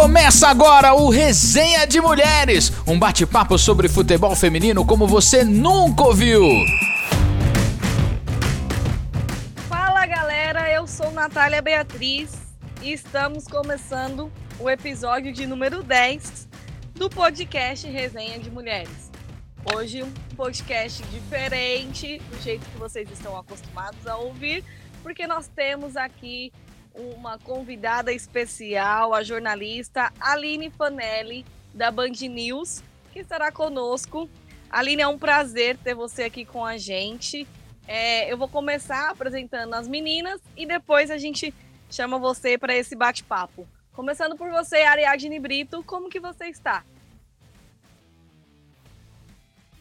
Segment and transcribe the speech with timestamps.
[0.00, 6.40] Começa agora o Resenha de Mulheres, um bate-papo sobre futebol feminino como você nunca ouviu.
[9.68, 12.30] Fala galera, eu sou Natália Beatriz
[12.80, 14.30] e estamos começando
[14.60, 16.48] o episódio de número 10
[16.94, 19.10] do podcast Resenha de Mulheres.
[19.74, 24.64] Hoje um podcast diferente do jeito que vocês estão acostumados a ouvir,
[25.02, 26.52] porque nós temos aqui
[26.98, 32.82] uma convidada especial, a jornalista Aline Fanelli, da Band News,
[33.12, 34.28] que estará conosco.
[34.68, 37.46] Aline, é um prazer ter você aqui com a gente.
[37.86, 41.54] É, eu vou começar apresentando as meninas e depois a gente
[41.90, 43.66] chama você para esse bate-papo.
[43.92, 46.84] Começando por você, Ariadne Brito, como que você está?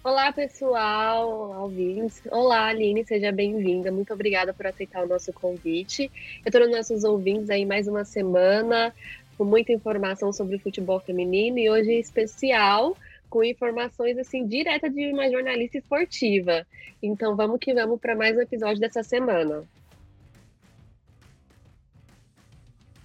[0.08, 2.22] Olá, pessoal, ouvintes.
[2.32, 3.92] Olá, Aline, seja bem-vinda.
[3.92, 6.10] Muito obrigada por aceitar o nosso convite.
[6.46, 8.96] Eu estou nos nossos ouvintes aí mais uma semana
[9.38, 12.96] com muita informação sobre o futebol feminino e hoje especial
[13.30, 16.66] com informações assim direta de uma jornalista esportiva.
[17.04, 19.66] Então vamos que vamos para mais um episódio dessa semana.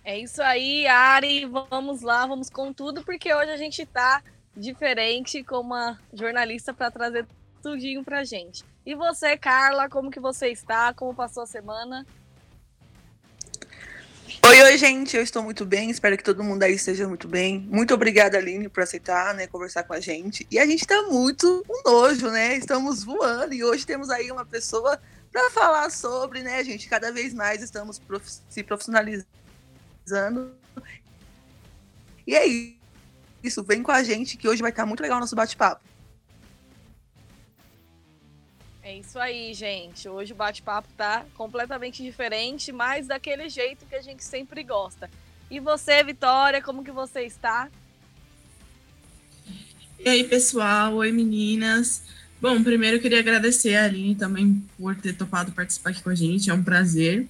[0.04, 1.46] É isso aí, Ari.
[1.46, 4.22] Vamos lá, vamos com tudo, porque hoje a gente está
[4.56, 7.26] diferente com uma jornalista para trazer
[7.62, 8.64] tudinho pra gente.
[8.84, 10.92] E você, Carla, como que você está?
[10.92, 12.04] Como passou a semana?
[14.44, 17.60] Oi, oi, gente, eu estou muito bem, espero que todo mundo aí esteja muito bem.
[17.60, 20.46] Muito obrigada, Aline, por aceitar, né, conversar com a gente.
[20.50, 22.56] E a gente está muito um nojo, né?
[22.56, 25.00] Estamos voando e hoje temos aí uma pessoa
[25.30, 26.88] para falar sobre, né, gente?
[26.88, 29.26] Cada vez mais estamos prof se profissionalizando.
[32.26, 32.81] E é isso
[33.42, 35.82] isso, vem com a gente que hoje vai estar muito legal o nosso bate-papo.
[38.82, 40.08] É isso aí, gente.
[40.08, 45.08] Hoje o bate-papo tá completamente diferente, mas daquele jeito que a gente sempre gosta.
[45.50, 47.68] E você, Vitória, como que você está?
[49.98, 50.94] E aí, pessoal?
[50.94, 52.02] Oi, meninas.
[52.40, 56.14] Bom, primeiro eu queria agradecer a Aline também por ter topado participar aqui com a
[56.14, 56.50] gente.
[56.50, 57.28] É um prazer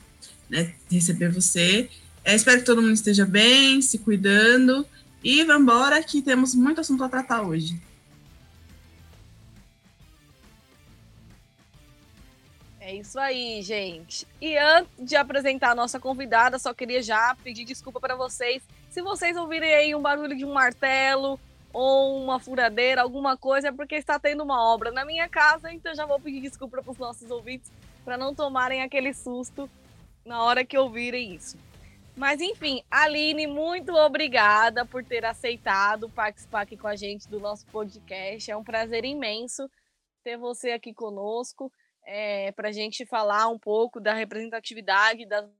[0.48, 1.90] né, receber você.
[2.24, 4.86] É, espero que todo mundo esteja bem, se cuidando.
[5.24, 7.80] E vamos embora que temos muito assunto a tratar hoje.
[12.80, 14.26] É isso aí, gente.
[14.40, 18.60] E antes de apresentar a nossa convidada, só queria já pedir desculpa para vocês.
[18.90, 21.38] Se vocês ouvirem aí um barulho de um martelo
[21.72, 25.94] ou uma furadeira, alguma coisa, é porque está tendo uma obra na minha casa, então
[25.94, 27.70] já vou pedir desculpa para os nossos ouvintes
[28.04, 29.70] para não tomarem aquele susto
[30.26, 31.56] na hora que ouvirem isso.
[32.22, 37.66] Mas enfim, Aline, muito obrigada por ter aceitado participar aqui com a gente do nosso
[37.66, 38.48] podcast.
[38.48, 39.68] É um prazer imenso
[40.22, 41.68] ter você aqui conosco
[42.06, 45.50] é, para a gente falar um pouco da representatividade das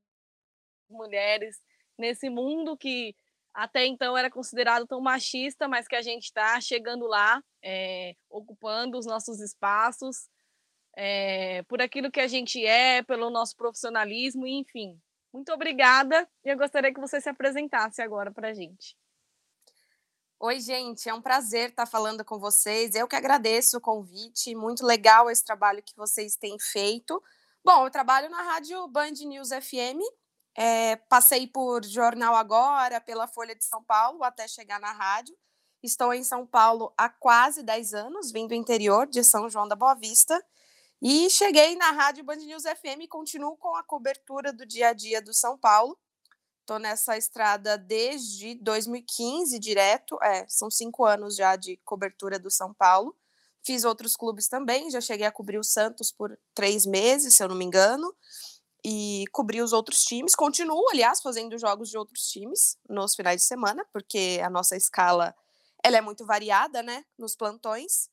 [0.89, 1.61] mulheres
[1.99, 3.13] nesse mundo que
[3.53, 8.97] até então era considerado tão machista, mas que a gente está chegando lá, é, ocupando
[8.97, 10.29] os nossos espaços,
[10.97, 14.97] é, por aquilo que a gente é, pelo nosso profissionalismo, enfim.
[15.33, 18.97] Muito obrigada e eu gostaria que você se apresentasse agora para a gente.
[20.39, 22.95] Oi, gente, é um prazer estar falando com vocês.
[22.95, 27.23] Eu que agradeço o convite, muito legal esse trabalho que vocês têm feito.
[27.65, 30.01] Bom, eu trabalho na rádio Band News FM,
[30.57, 35.37] é, passei por Jornal Agora, pela Folha de São Paulo, até chegar na rádio.
[35.83, 39.77] Estou em São Paulo há quase 10 anos, vim do interior de São João da
[39.77, 40.45] Boa Vista.
[41.05, 44.93] E cheguei na Rádio Band News FM e continuo com a cobertura do dia a
[44.93, 45.99] dia do São Paulo.
[46.61, 50.17] Estou nessa estrada desde 2015, direto.
[50.23, 53.17] É, são cinco anos já de cobertura do São Paulo.
[53.67, 57.49] Fiz outros clubes também, já cheguei a cobrir o Santos por três meses, se eu
[57.49, 58.15] não me engano,
[58.85, 60.37] e cobri os outros times.
[60.37, 65.35] Continuo, aliás, fazendo jogos de outros times nos finais de semana, porque a nossa escala
[65.83, 68.09] ela é muito variada, né, nos plantões.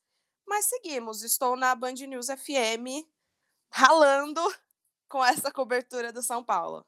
[0.50, 3.06] Mas seguimos, estou na Band News FM
[3.70, 4.42] ralando
[5.08, 6.84] com essa cobertura do São Paulo.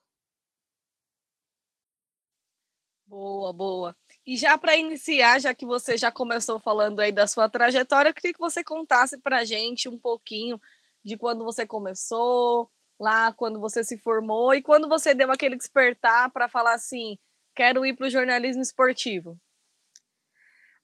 [3.06, 3.97] Boa, boa.
[4.26, 8.14] E já para iniciar, já que você já começou falando aí da sua trajetória, eu
[8.14, 10.60] queria que você contasse para a gente um pouquinho
[11.04, 12.68] de quando você começou,
[12.98, 17.16] lá quando você se formou e quando você deu aquele despertar para falar assim,
[17.54, 19.38] quero ir para o jornalismo esportivo.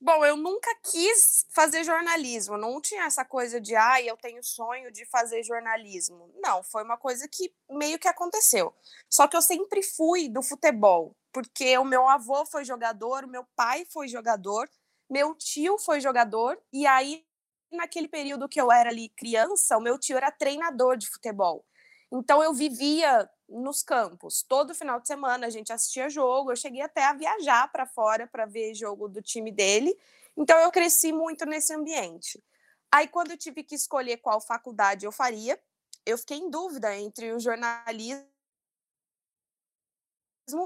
[0.00, 4.92] Bom, eu nunca quis fazer jornalismo, não tinha essa coisa de, ah, eu tenho sonho
[4.92, 6.30] de fazer jornalismo.
[6.40, 8.72] Não, foi uma coisa que meio que aconteceu.
[9.10, 13.44] Só que eu sempre fui do futebol, porque o meu avô foi jogador, o meu
[13.56, 14.70] pai foi jogador,
[15.10, 17.24] meu tio foi jogador, e aí,
[17.72, 21.64] naquele período que eu era ali criança, o meu tio era treinador de futebol.
[22.10, 24.42] Então eu vivia nos campos.
[24.42, 26.52] Todo final de semana a gente assistia jogo.
[26.52, 29.96] Eu cheguei até a viajar para fora para ver jogo do time dele.
[30.36, 32.42] Então eu cresci muito nesse ambiente.
[32.90, 35.60] Aí quando eu tive que escolher qual faculdade eu faria,
[36.06, 38.26] eu fiquei em dúvida entre o jornalismo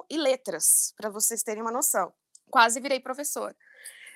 [0.08, 2.12] e letras, para vocês terem uma noção.
[2.48, 3.56] Quase virei professora.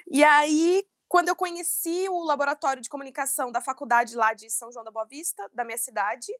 [0.06, 4.84] E aí, quando eu conheci o laboratório de comunicação da faculdade lá de São João
[4.84, 6.32] da Boa Vista, da minha cidade,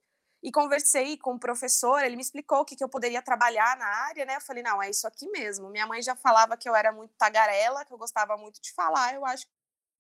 [0.43, 3.87] e conversei com o professor, ele me explicou o que, que eu poderia trabalhar na
[3.87, 4.37] área, né?
[4.37, 5.71] Eu falei, não, é isso aqui mesmo.
[5.71, 9.15] Minha mãe já falava que eu era muito tagarela, que eu gostava muito de falar,
[9.15, 9.53] eu acho que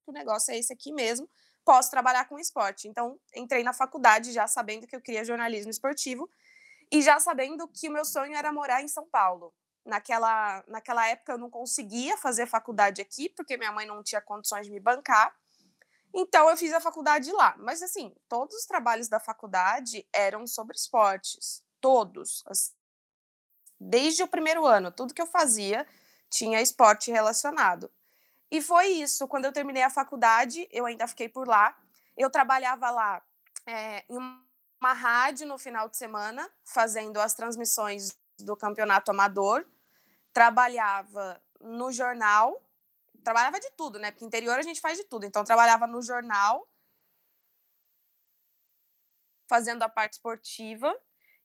[0.06, 1.28] o negócio é esse aqui mesmo.
[1.64, 2.86] Posso trabalhar com esporte.
[2.86, 6.30] Então, entrei na faculdade já sabendo que eu queria jornalismo esportivo
[6.92, 9.52] e já sabendo que o meu sonho era morar em São Paulo.
[9.84, 14.66] Naquela, naquela época eu não conseguia fazer faculdade aqui, porque minha mãe não tinha condições
[14.66, 15.34] de me bancar.
[16.18, 17.54] Então eu fiz a faculdade lá.
[17.58, 21.62] Mas assim, todos os trabalhos da faculdade eram sobre esportes.
[21.78, 22.42] Todos.
[23.78, 25.86] Desde o primeiro ano, tudo que eu fazia
[26.30, 27.92] tinha esporte relacionado.
[28.50, 29.28] E foi isso.
[29.28, 31.76] Quando eu terminei a faculdade, eu ainda fiquei por lá.
[32.16, 33.22] Eu trabalhava lá
[33.66, 39.66] é, em uma rádio no final de semana, fazendo as transmissões do campeonato amador.
[40.32, 42.65] Trabalhava no jornal
[43.26, 44.12] trabalhava de tudo, né?
[44.12, 45.26] Porque interior a gente faz de tudo.
[45.26, 46.64] Então, trabalhava no jornal,
[49.48, 50.96] fazendo a parte esportiva.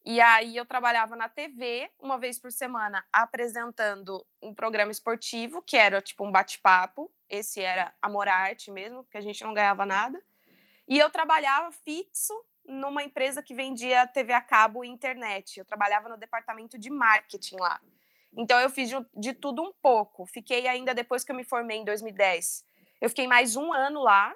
[0.05, 5.75] E aí eu trabalhava na TV uma vez por semana apresentando um programa esportivo, que
[5.75, 7.11] era tipo um bate-papo.
[7.27, 10.23] Esse era Amor Arte mesmo, porque a gente não ganhava nada.
[10.87, 12.33] E eu trabalhava fixo
[12.63, 15.57] numa empresa que vendia TV a cabo e internet.
[15.57, 17.81] Eu trabalhava no departamento de marketing lá.
[18.37, 20.25] Então eu fiz de, de tudo um pouco.
[20.25, 22.63] Fiquei ainda depois que eu me formei em 2010.
[22.99, 24.33] Eu fiquei mais um ano lá.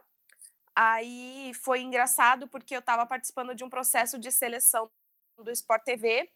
[0.76, 4.90] Aí foi engraçado porque eu estava participando de um processo de seleção
[5.38, 6.30] do Sport TV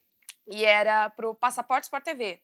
[0.47, 2.41] e era para o Passaporte Sport TV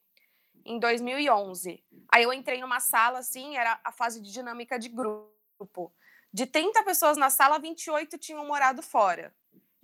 [0.66, 1.84] em 2011.
[2.12, 5.94] Aí eu entrei numa sala assim, era a fase de dinâmica de grupo.
[6.34, 9.34] De 30 pessoas na sala, 28 tinham morado fora.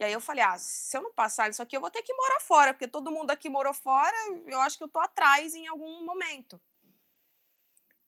[0.01, 2.12] E aí eu falei, ah, se eu não passar isso aqui, eu vou ter que
[2.15, 4.18] morar fora, porque todo mundo aqui morou fora,
[4.48, 6.59] eu acho que eu tô atrás em algum momento.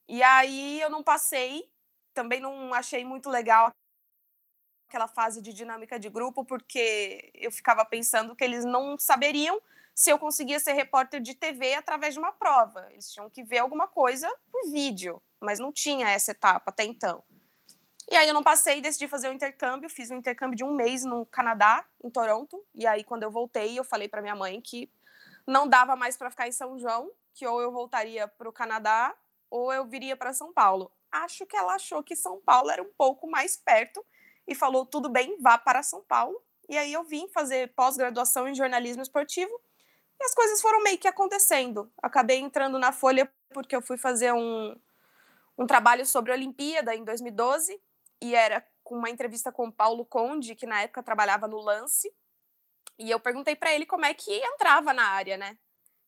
[0.08, 1.72] E aí eu não passei,
[2.12, 3.72] também não achei muito legal
[4.90, 9.62] aquela fase de dinâmica de grupo, porque eu ficava pensando que eles não saberiam
[9.94, 12.88] se eu conseguia ser repórter de TV através de uma prova.
[12.90, 17.24] Eles tinham que ver alguma coisa por vídeo, mas não tinha essa etapa até então.
[18.14, 20.72] E aí eu não passei, decidi fazer o um intercâmbio, fiz um intercâmbio de um
[20.76, 22.64] mês no Canadá, em Toronto.
[22.76, 24.88] E aí quando eu voltei, eu falei para minha mãe que
[25.48, 29.16] não dava mais para ficar em São João, que ou eu voltaria para o Canadá
[29.50, 30.92] ou eu viria para São Paulo.
[31.12, 34.06] Acho que ela achou que São Paulo era um pouco mais perto
[34.48, 36.40] e falou tudo bem, vá para São Paulo.
[36.70, 39.60] E aí eu vim fazer pós-graduação em jornalismo esportivo
[40.22, 41.92] e as coisas foram meio que acontecendo.
[42.00, 44.80] Acabei entrando na Folha porque eu fui fazer um,
[45.58, 47.82] um trabalho sobre a Olimpíada em 2012
[48.24, 52.10] e era com uma entrevista com o Paulo Conde, que na época trabalhava no Lance,
[52.98, 55.58] e eu perguntei para ele como é que entrava na área, né?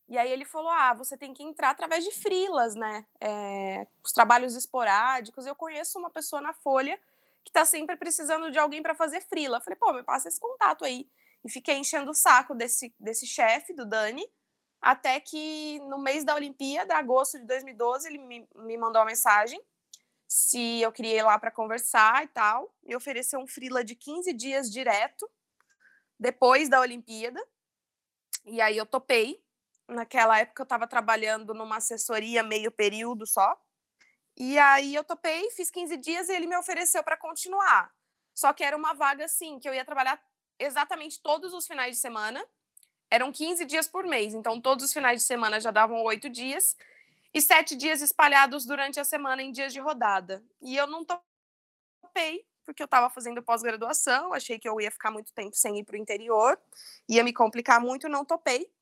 [0.08, 3.04] E aí ele falou: ah, você tem que entrar através de frilas, né?
[3.20, 5.44] É, os trabalhos esporádicos.
[5.44, 6.98] Eu conheço uma pessoa na Folha
[7.44, 9.58] que está sempre precisando de alguém para fazer frila.
[9.58, 11.08] Eu falei, pô, me passa esse contato aí.
[11.44, 14.26] E fiquei enchendo o saco desse, desse chefe, do Dani,
[14.80, 19.60] até que no mês da Olimpíada, agosto de 2012, ele me, me mandou uma mensagem
[20.26, 22.74] se eu queria ir lá para conversar e tal.
[22.82, 25.30] Me ofereceu um frila de 15 dias direto,
[26.18, 27.40] depois da Olimpíada.
[28.44, 29.42] E aí eu topei.
[29.88, 33.56] Naquela época eu estava trabalhando numa assessoria meio período só.
[34.36, 37.90] E aí eu topei, fiz 15 dias e ele me ofereceu para continuar.
[38.34, 40.20] Só que era uma vaga assim, que eu ia trabalhar
[40.58, 42.44] exatamente todos os finais de semana.
[43.10, 46.76] Eram 15 dias por mês, então todos os finais de semana já davam oito dias
[47.36, 50.42] e sete dias espalhados durante a semana em dias de rodada.
[50.58, 55.30] E eu não topei, porque eu estava fazendo pós-graduação, achei que eu ia ficar muito
[55.34, 56.58] tempo sem ir para o interior,
[57.06, 58.72] ia me complicar muito, não topei.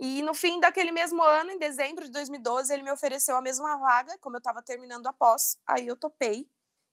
[0.00, 3.76] E no fim daquele mesmo ano, em dezembro de 2012, ele me ofereceu a mesma
[3.76, 6.48] vaga, como eu estava terminando a pós, aí eu topei,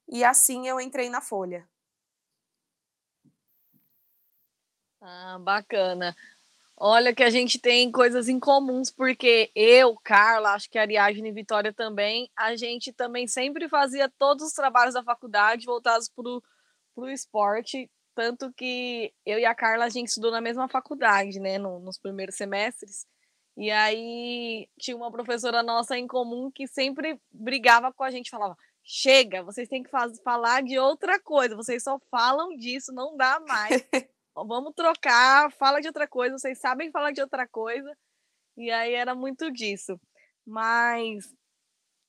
[0.06, 1.66] e assim eu entrei na Folha.
[5.00, 6.14] Ah, bacana.
[6.82, 11.28] Olha que a gente tem coisas em comuns, porque eu, Carla, acho que a Ariadne
[11.28, 16.40] e Vitória também, a gente também sempre fazia todos os trabalhos da faculdade voltados para
[16.96, 21.58] o esporte, tanto que eu e a Carla, a gente estudou na mesma faculdade, né,
[21.58, 23.06] no, nos primeiros semestres,
[23.58, 28.56] e aí tinha uma professora nossa em comum que sempre brigava com a gente, falava,
[28.82, 33.38] chega, vocês têm que faz, falar de outra coisa, vocês só falam disso, não dá
[33.46, 33.84] mais.
[34.34, 37.96] vamos trocar, fala de outra coisa, vocês sabem falar de outra coisa.
[38.56, 39.98] E aí era muito disso.
[40.46, 41.34] Mas,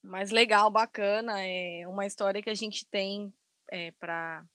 [0.03, 3.33] mas legal, bacana, é uma história que a gente tem
[3.71, 4.45] é, para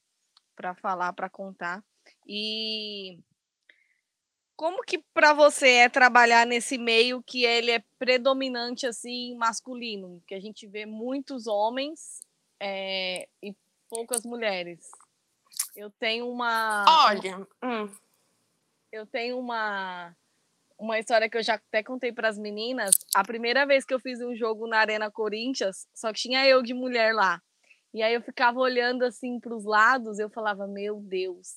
[0.80, 1.82] falar, para contar.
[2.26, 3.18] E
[4.56, 10.34] como que para você é trabalhar nesse meio que ele é predominante assim masculino, que
[10.34, 12.20] a gente vê muitos homens
[12.60, 13.54] é, e
[13.88, 14.90] poucas mulheres?
[15.74, 16.84] Eu tenho uma.
[17.06, 17.90] Olha, hum.
[18.92, 20.14] eu tenho uma
[20.78, 22.94] uma história que eu já até contei para as meninas.
[23.14, 26.62] A primeira vez que eu fiz um jogo na Arena Corinthians, só que tinha eu
[26.62, 27.40] de mulher lá.
[27.94, 31.56] E aí eu ficava olhando assim para os lados, eu falava, meu Deus,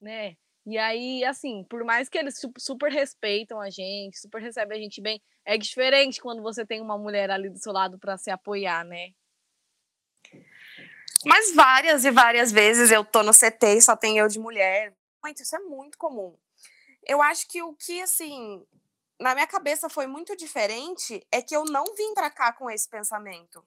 [0.00, 0.36] né?
[0.66, 5.00] E aí, assim, por mais que eles super respeitam a gente, super recebem a gente
[5.00, 8.84] bem, é diferente quando você tem uma mulher ali do seu lado para se apoiar,
[8.84, 9.10] né?
[11.26, 14.94] Mas várias e várias vezes eu tô no CT e só tem eu de mulher.
[15.22, 16.36] Muito, isso é muito comum.
[17.06, 18.66] Eu acho que o que, assim,
[19.20, 22.88] na minha cabeça foi muito diferente é que eu não vim para cá com esse
[22.88, 23.64] pensamento.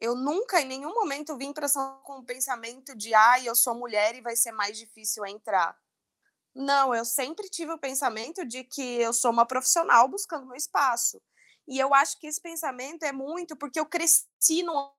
[0.00, 1.68] Eu nunca, em nenhum momento, vim para
[2.02, 5.76] com o pensamento de, ai, ah, eu sou mulher e vai ser mais difícil entrar.
[6.54, 11.22] Não, eu sempre tive o pensamento de que eu sou uma profissional buscando meu espaço.
[11.68, 14.90] E eu acho que esse pensamento é muito porque eu cresci num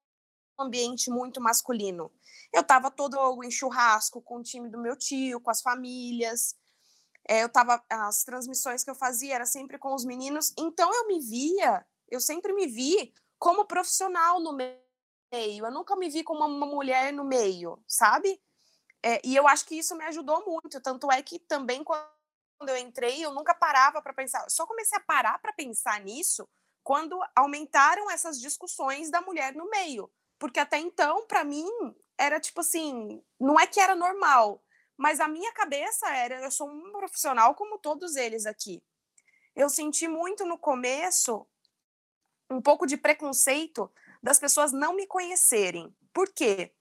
[0.62, 2.12] ambiente muito masculino.
[2.54, 6.56] Eu estava todo em churrasco com o time do meu tio, com as famílias.
[7.28, 11.08] É, eu tava as transmissões que eu fazia era sempre com os meninos, então eu
[11.08, 14.82] me via, eu sempre me vi como profissional no meio.
[15.32, 18.42] Eu nunca me vi como uma mulher no meio, sabe?
[19.04, 20.82] É, e eu acho que isso me ajudou muito.
[20.82, 24.48] Tanto é que também quando eu entrei, eu nunca parava para pensar.
[24.50, 26.48] Só comecei a parar para pensar nisso
[26.84, 30.12] quando aumentaram essas discussões da mulher no meio.
[30.42, 31.70] Porque até então, para mim,
[32.18, 34.60] era tipo assim, não é que era normal,
[34.98, 38.82] mas a minha cabeça era, eu sou um profissional como todos eles aqui.
[39.56, 41.46] Eu senti muito no começo
[42.50, 43.88] um pouco de preconceito
[44.22, 45.96] das pessoas não me conhecerem.
[46.12, 46.74] Por quê?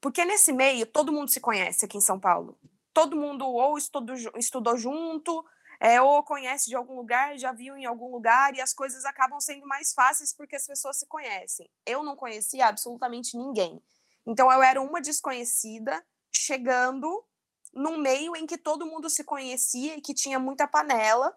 [0.00, 2.60] Porque nesse meio todo mundo se conhece aqui em São Paulo.
[2.94, 5.44] Todo mundo ou estudou, estudou junto,
[5.80, 9.40] é, ou conhece de algum lugar, já viu em algum lugar, e as coisas acabam
[9.40, 11.70] sendo mais fáceis porque as pessoas se conhecem.
[11.86, 13.82] Eu não conhecia absolutamente ninguém.
[14.26, 17.24] Então eu era uma desconhecida chegando
[17.72, 21.34] num meio em que todo mundo se conhecia e que tinha muita panela.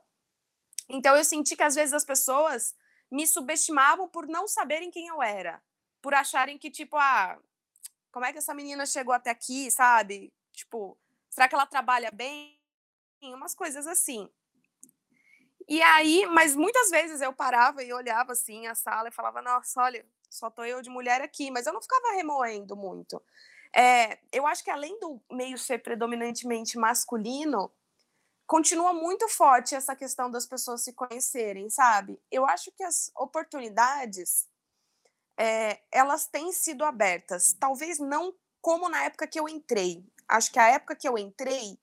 [0.90, 2.76] Então eu senti que às vezes as pessoas
[3.10, 5.64] me subestimavam por não saberem quem eu era,
[6.02, 7.40] por acharem que tipo, ah,
[8.12, 10.34] como é que essa menina chegou até aqui, sabe?
[10.52, 10.98] Tipo,
[11.30, 12.60] será que ela trabalha bem?
[13.32, 14.28] Umas coisas assim.
[15.68, 19.82] E aí, mas muitas vezes eu parava e olhava assim a sala e falava, nossa,
[19.82, 23.22] olha, só tô eu de mulher aqui, mas eu não ficava remoendo muito.
[23.76, 27.72] É, eu acho que além do meio ser predominantemente masculino,
[28.46, 32.20] continua muito forte essa questão das pessoas se conhecerem, sabe?
[32.32, 34.48] Eu acho que as oportunidades
[35.38, 40.06] é, elas têm sido abertas, talvez não como na época que eu entrei.
[40.28, 41.78] Acho que a época que eu entrei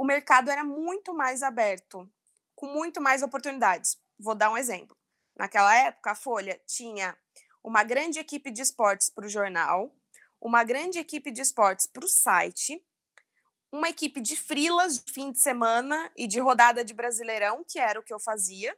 [0.00, 2.10] o mercado era muito mais aberto,
[2.54, 4.00] com muito mais oportunidades.
[4.18, 4.96] Vou dar um exemplo.
[5.36, 7.14] Naquela época, a Folha tinha
[7.62, 9.94] uma grande equipe de esportes para o jornal,
[10.40, 12.82] uma grande equipe de esportes para o site,
[13.70, 18.00] uma equipe de frilas de fim de semana e de rodada de Brasileirão, que era
[18.00, 18.74] o que eu fazia.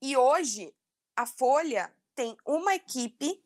[0.00, 0.72] E hoje,
[1.16, 3.42] a Folha tem uma equipe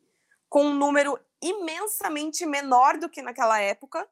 [0.47, 4.07] com um número imensamente menor do que naquela época,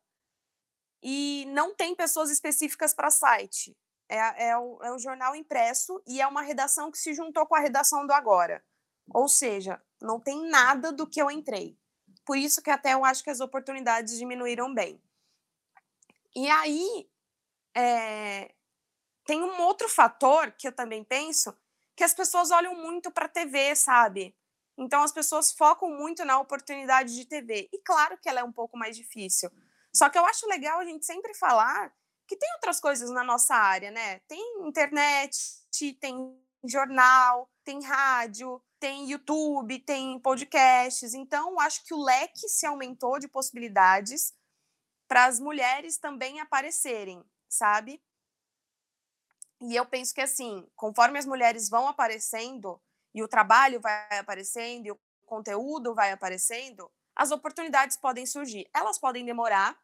[1.01, 3.75] e não tem pessoas específicas para site.
[4.09, 7.55] É, é, o, é o jornal impresso e é uma redação que se juntou com
[7.55, 8.63] a redação do Agora.
[9.13, 11.77] Ou seja, não tem nada do que eu entrei.
[12.25, 15.01] Por isso que até eu acho que as oportunidades diminuíram bem.
[16.35, 17.09] E aí,
[17.75, 18.53] é,
[19.25, 21.55] tem um outro fator que eu também penso,
[21.95, 24.35] que as pessoas olham muito para a TV, sabe?
[24.77, 27.67] Então as pessoas focam muito na oportunidade de TV.
[27.73, 29.49] E claro que ela é um pouco mais difícil.
[29.97, 31.91] Só que eu acho legal a gente sempre falar
[32.27, 34.19] que tem outras coisas na nossa área, né?
[34.27, 35.35] Tem internet,
[35.99, 41.15] tem jornal, tem rádio, tem YouTube, tem podcasts.
[41.15, 44.35] Então, acho que o leque se aumentou de possibilidades
[45.07, 47.99] para as mulheres também aparecerem, sabe?
[49.59, 52.79] E eu penso que assim, conforme as mulheres vão aparecendo
[53.15, 58.69] e o trabalho vai aparecendo e o conteúdo vai aparecendo, as oportunidades podem surgir.
[58.71, 59.75] Elas podem demorar,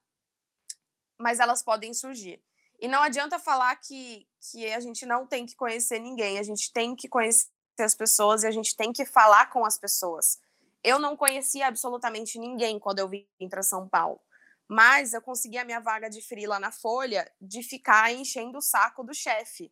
[1.17, 2.41] mas elas podem surgir.
[2.79, 6.71] E não adianta falar que, que a gente não tem que conhecer ninguém, a gente
[6.71, 7.47] tem que conhecer
[7.79, 10.39] as pessoas e a gente tem que falar com as pessoas.
[10.83, 14.19] Eu não conhecia absolutamente ninguém quando eu vim para São Paulo,
[14.67, 19.03] Mas eu consegui a minha vaga de frila na Folha de ficar enchendo o saco
[19.03, 19.71] do chefe.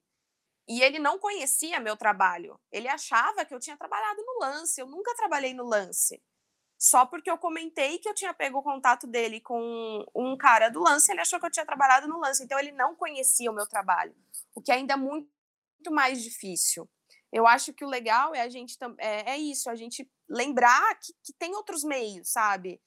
[0.67, 2.59] E ele não conhecia meu trabalho.
[2.71, 4.79] Ele achava que eu tinha trabalhado no lance.
[4.79, 6.21] Eu nunca trabalhei no lance.
[6.81, 10.81] Só porque eu comentei que eu tinha pego o contato dele com um cara do
[10.81, 12.43] lance, ele achou que eu tinha trabalhado no lance.
[12.43, 14.15] Então ele não conhecia o meu trabalho,
[14.55, 15.29] o que ainda é muito
[15.91, 16.89] mais difícil.
[17.31, 21.13] Eu acho que o legal é a gente é, é isso, a gente lembrar que,
[21.23, 22.81] que tem outros meios, sabe?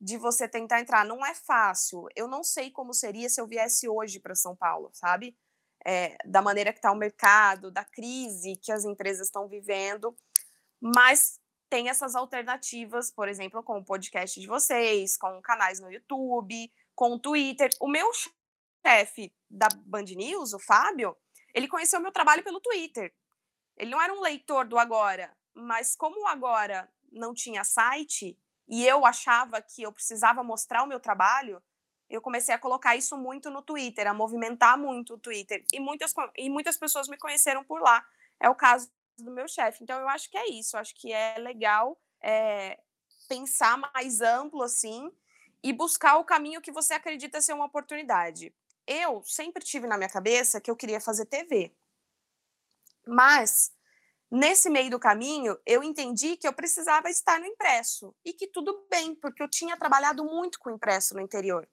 [0.00, 1.04] De você tentar entrar.
[1.04, 2.06] Não é fácil.
[2.14, 5.36] Eu não sei como seria se eu viesse hoje para São Paulo, sabe?
[5.84, 10.16] É, da maneira que está o mercado, da crise que as empresas estão vivendo.
[10.80, 16.72] Mas tem essas alternativas, por exemplo, com o podcast de vocês, com canais no YouTube,
[16.94, 17.70] com o Twitter.
[17.80, 21.16] O meu chefe da Band News, o Fábio,
[21.54, 23.14] ele conheceu meu trabalho pelo Twitter.
[23.76, 28.86] Ele não era um leitor do Agora, mas como o Agora não tinha site e
[28.86, 31.62] eu achava que eu precisava mostrar o meu trabalho,
[32.08, 35.64] eu comecei a colocar isso muito no Twitter, a movimentar muito o Twitter.
[35.72, 38.04] E muitas, e muitas pessoas me conheceram por lá.
[38.40, 38.90] É o caso
[39.22, 39.82] do meu chefe.
[39.82, 40.76] Então, eu acho que é isso.
[40.76, 42.78] Eu acho que é legal é,
[43.28, 45.10] pensar mais amplo, assim,
[45.62, 48.54] e buscar o caminho que você acredita ser uma oportunidade.
[48.86, 51.74] Eu sempre tive na minha cabeça que eu queria fazer TV.
[53.06, 53.72] Mas,
[54.30, 58.14] nesse meio do caminho, eu entendi que eu precisava estar no impresso.
[58.24, 61.68] E que tudo bem, porque eu tinha trabalhado muito com impresso no interior.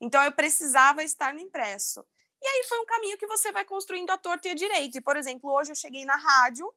[0.00, 2.04] Então, eu precisava estar no impresso.
[2.42, 4.98] E aí foi um caminho que você vai construindo a torta e a direita.
[4.98, 6.72] E, por exemplo, hoje eu cheguei na rádio,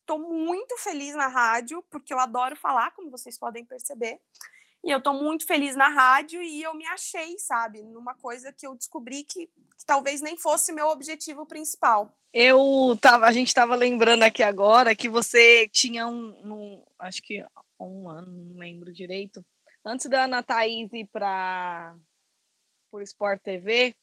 [0.00, 4.20] estou muito feliz na rádio, porque eu adoro falar, como vocês podem perceber.
[4.84, 8.66] E eu estou muito feliz na rádio e eu me achei, sabe, numa coisa que
[8.66, 12.12] eu descobri que, que talvez nem fosse meu objetivo principal.
[12.32, 17.44] Eu tava, a gente estava lembrando aqui agora que você tinha um, um, acho que
[17.78, 19.44] um ano, não lembro direito,
[19.84, 21.94] antes da Ana Thaís ir para
[22.90, 23.94] o Sport TV,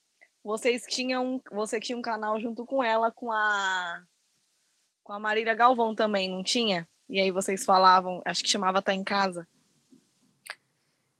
[0.43, 4.03] vocês tinham, você tinha um canal junto com ela, com a
[5.03, 6.87] com a Marília Galvão também, não tinha?
[7.09, 9.47] E aí vocês falavam, acho que chamava Tá em Casa.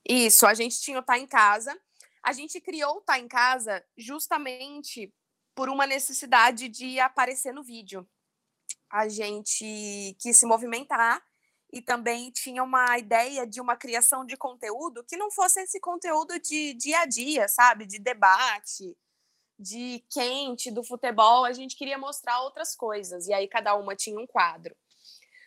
[0.08, 1.76] Isso, a gente tinha o Tá em Casa.
[2.22, 5.12] A gente criou o Tá em Casa justamente
[5.56, 8.08] por uma necessidade de aparecer no vídeo.
[8.92, 11.20] A gente quis se movimentar
[11.74, 16.40] e também tinha uma ideia de uma criação de conteúdo que não fosse esse conteúdo
[16.40, 17.86] de dia a dia, sabe?
[17.88, 18.96] De debate,
[19.60, 23.28] de quente, do futebol, a gente queria mostrar outras coisas.
[23.28, 24.76] E aí cada uma tinha um quadro.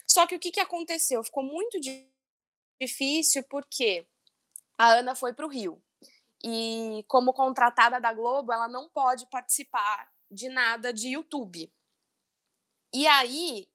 [0.07, 1.25] Só que o que, que aconteceu?
[1.25, 1.81] Ficou muito
[2.79, 4.07] difícil porque
[4.77, 5.83] a Ana foi para o Rio.
[6.45, 11.73] E como contratada da Globo, ela não pode participar de nada de YouTube.
[12.93, 13.67] E aí,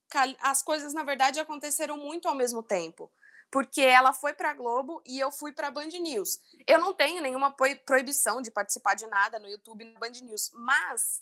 [0.41, 3.11] as coisas, na verdade, aconteceram muito ao mesmo tempo
[3.49, 6.39] porque ela foi para Globo e eu fui para Band News.
[6.65, 7.55] Eu não tenho nenhuma
[7.85, 11.21] proibição de participar de nada no YouTube na Band News, mas,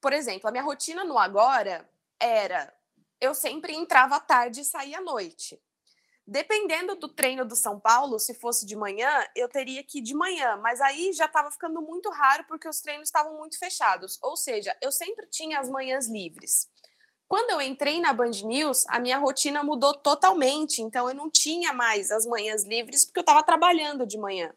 [0.00, 1.88] por exemplo, a minha rotina no Agora
[2.20, 2.72] era
[3.20, 5.60] eu sempre entrava à tarde e saía à noite.
[6.28, 10.12] Dependendo do treino do São Paulo, se fosse de manhã, eu teria que ir de
[10.12, 14.18] manhã, mas aí já estava ficando muito raro porque os treinos estavam muito fechados.
[14.20, 16.68] Ou seja, eu sempre tinha as manhãs livres.
[17.28, 21.72] Quando eu entrei na Band News, a minha rotina mudou totalmente, então eu não tinha
[21.72, 24.54] mais as manhãs livres porque eu estava trabalhando de manhã.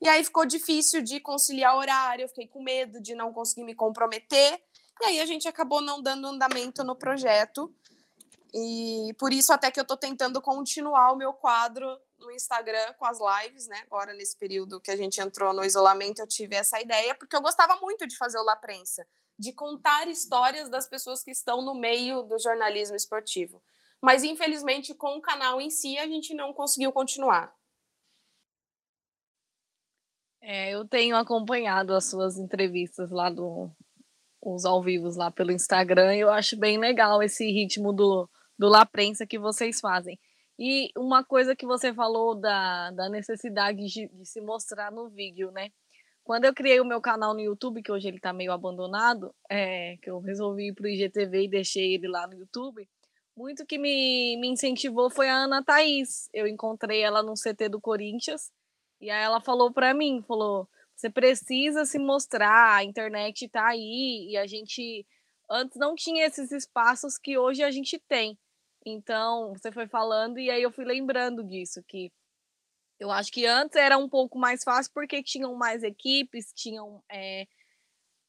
[0.00, 3.74] E aí ficou difícil de conciliar horário, eu fiquei com medo de não conseguir me
[3.74, 4.60] comprometer,
[5.00, 7.74] e aí a gente acabou não dando andamento no projeto.
[8.54, 13.06] E por isso até que eu estou tentando continuar o meu quadro no Instagram com
[13.06, 13.82] as lives, né?
[13.86, 17.40] Agora nesse período que a gente entrou no isolamento, eu tive essa ideia porque eu
[17.40, 19.06] gostava muito de fazer o La Prensa
[19.42, 23.60] de contar histórias das pessoas que estão no meio do jornalismo esportivo.
[24.00, 27.52] Mas, infelizmente, com o canal em si, a gente não conseguiu continuar.
[30.40, 33.68] É, eu tenho acompanhado as suas entrevistas lá do
[34.40, 38.68] os ao vivos lá pelo Instagram e eu acho bem legal esse ritmo do, do
[38.68, 40.18] La Prensa que vocês fazem.
[40.58, 45.50] E uma coisa que você falou da, da necessidade de, de se mostrar no vídeo,
[45.50, 45.70] né?
[46.24, 49.96] Quando eu criei o meu canal no YouTube, que hoje ele está meio abandonado, é,
[50.00, 52.88] que eu resolvi ir para o IGTV e deixei ele lá no YouTube,
[53.36, 56.28] muito que me, me incentivou foi a Ana Thaís.
[56.32, 58.52] Eu encontrei ela no CT do Corinthians
[59.00, 64.28] e aí ela falou para mim, falou, você precisa se mostrar, a internet está aí
[64.30, 65.04] e a gente
[65.50, 68.38] antes não tinha esses espaços que hoje a gente tem.
[68.86, 72.12] Então, você foi falando e aí eu fui lembrando disso, que
[73.02, 77.48] eu acho que antes era um pouco mais fácil porque tinham mais equipes, tinham é,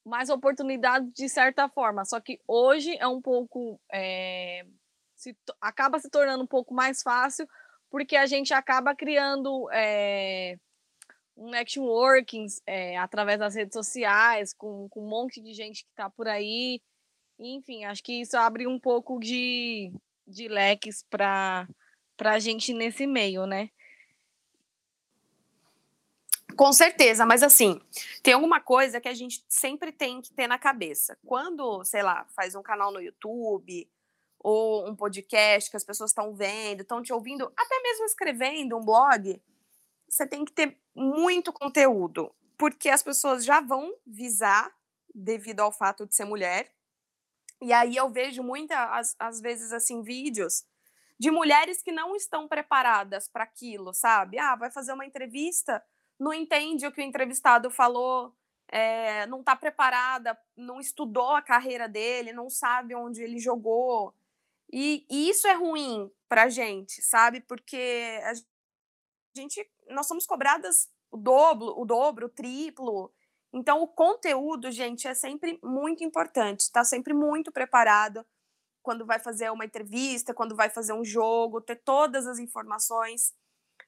[0.03, 2.03] mais oportunidades de certa forma.
[2.05, 3.79] Só que hoje é um pouco.
[3.91, 4.65] É,
[5.15, 7.47] se, acaba se tornando um pouco mais fácil
[7.87, 10.57] porque a gente acaba criando é,
[11.37, 16.09] um networking é, através das redes sociais, com, com um monte de gente que está
[16.09, 16.81] por aí.
[17.37, 19.93] Enfim, acho que isso abre um pouco de,
[20.25, 21.67] de leques para
[22.19, 23.69] a gente nesse meio, né?
[26.55, 27.81] Com certeza, mas assim,
[28.21, 31.17] tem alguma coisa que a gente sempre tem que ter na cabeça.
[31.25, 33.89] Quando, sei lá, faz um canal no YouTube
[34.39, 38.83] ou um podcast que as pessoas estão vendo, estão te ouvindo, até mesmo escrevendo um
[38.83, 39.41] blog,
[40.07, 44.71] você tem que ter muito conteúdo, porque as pessoas já vão visar
[45.13, 46.71] devido ao fato de ser mulher.
[47.61, 50.65] E aí eu vejo muitas, às vezes, assim, vídeos
[51.19, 54.37] de mulheres que não estão preparadas para aquilo, sabe?
[54.37, 55.81] Ah, vai fazer uma entrevista,
[56.23, 58.33] não entende o que o entrevistado falou,
[58.69, 64.15] é, não está preparada, não estudou a carreira dele, não sabe onde ele jogou.
[64.71, 67.41] E, e isso é ruim para a gente, sabe?
[67.41, 68.33] Porque a
[69.37, 73.13] gente, nós somos cobradas o dobro, o dobro, o triplo.
[73.53, 76.61] Então, o conteúdo, gente, é sempre muito importante.
[76.61, 78.25] Está sempre muito preparado
[78.81, 83.33] quando vai fazer uma entrevista, quando vai fazer um jogo, ter todas as informações.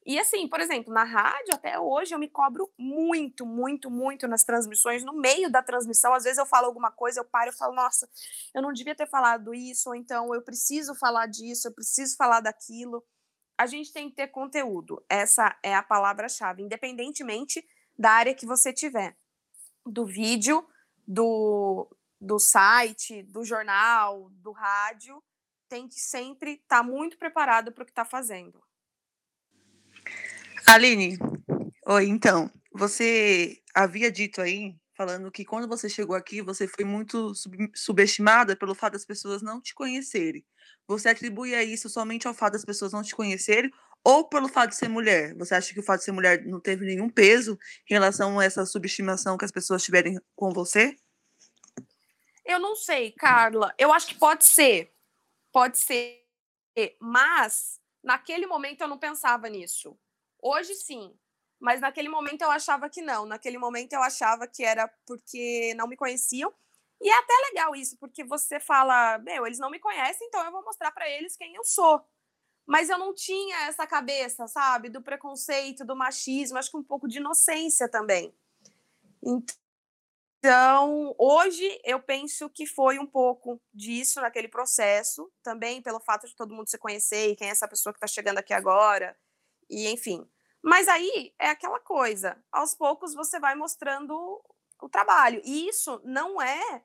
[0.06, 4.44] E assim, por exemplo, na rádio, até hoje, eu me cobro muito, muito, muito nas
[4.44, 5.04] transmissões.
[5.04, 8.08] No meio da transmissão, às vezes eu falo alguma coisa, eu paro e falo, nossa,
[8.54, 12.39] eu não devia ter falado isso, ou então eu preciso falar disso, eu preciso falar
[12.39, 13.04] daquilo
[13.58, 15.04] a gente tem que ter conteúdo.
[15.10, 17.65] Essa é a palavra-chave, independentemente
[17.98, 19.18] da área que você tiver.
[19.86, 20.68] Do vídeo,
[21.08, 21.89] do,
[22.20, 25.24] do site, do jornal, do rádio,
[25.70, 28.62] tem que sempre estar tá muito preparado para o que está fazendo.
[30.67, 31.17] Aline,
[31.86, 37.36] oi, então, você havia dito aí, falando que quando você chegou aqui, você foi muito
[37.36, 40.43] sub subestimada pelo fato das pessoas não te conhecerem.
[40.88, 43.71] Você atribui isso somente ao fato das pessoas não te conhecerem
[44.04, 45.36] ou pelo fato de ser mulher?
[45.36, 48.43] Você acha que o fato de ser mulher não teve nenhum peso em relação a
[48.43, 50.95] essa subestimação que as pessoas tiverem com você?
[52.43, 53.71] Eu não sei, Carla.
[53.78, 54.91] Eu acho que pode ser.
[55.51, 56.23] Pode ser.
[56.99, 59.95] Mas naquele momento eu não pensava nisso.
[60.47, 61.12] Hoje sim.
[61.60, 63.25] Mas naquele momento eu achava que não.
[63.25, 66.53] Naquele momento eu achava que era porque não me conheciam
[67.01, 70.51] e é até legal isso, porque você fala, meu, eles não me conhecem, então eu
[70.51, 71.99] vou mostrar para eles quem eu sou.
[72.65, 77.08] Mas eu não tinha essa cabeça, sabe, do preconceito, do machismo, acho que um pouco
[77.08, 78.34] de inocência também.
[80.43, 86.36] Então, hoje eu penso que foi um pouco disso naquele processo, também pelo fato de
[86.36, 89.17] todo mundo se conhecer e quem é essa pessoa que está chegando aqui agora,
[89.69, 90.27] e enfim.
[90.65, 94.41] Mas aí é aquela coisa, aos poucos você vai mostrando
[94.82, 95.39] o trabalho.
[95.45, 96.84] E isso não é,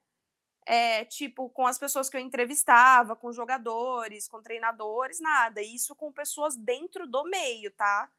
[0.67, 5.63] é, tipo, com as pessoas que eu entrevistava, com jogadores, com treinadores, nada.
[5.63, 8.11] Isso com pessoas dentro do meio, tá?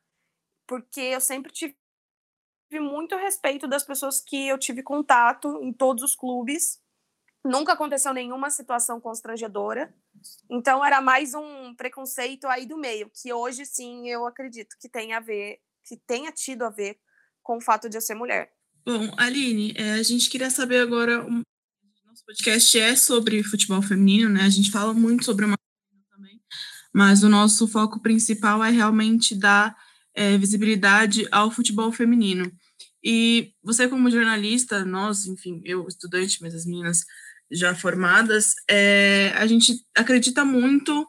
[0.65, 1.78] Porque eu sempre tive
[2.80, 6.82] muito respeito das pessoas que eu tive contato em todos os clubes.
[7.45, 9.93] Nunca aconteceu nenhuma situação constrangedora.
[10.49, 15.17] Então era mais um preconceito aí do meio, que hoje sim eu acredito que tenha
[15.17, 16.97] a ver, que tenha tido a ver
[17.41, 18.51] com o fato de eu ser mulher.
[18.86, 21.23] Bom, Aline, é, a gente queria saber agora.
[21.23, 24.41] Nosso podcast é sobre futebol feminino, né?
[24.41, 26.41] A gente fala muito sobre masculino também,
[26.93, 29.77] mas o nosso foco principal é realmente dar
[30.13, 32.51] é, visibilidade ao futebol feminino.
[33.03, 37.03] E você, como jornalista, nós, enfim, eu, estudante, mas as meninas
[37.52, 41.08] já formadas, é, a gente acredita muito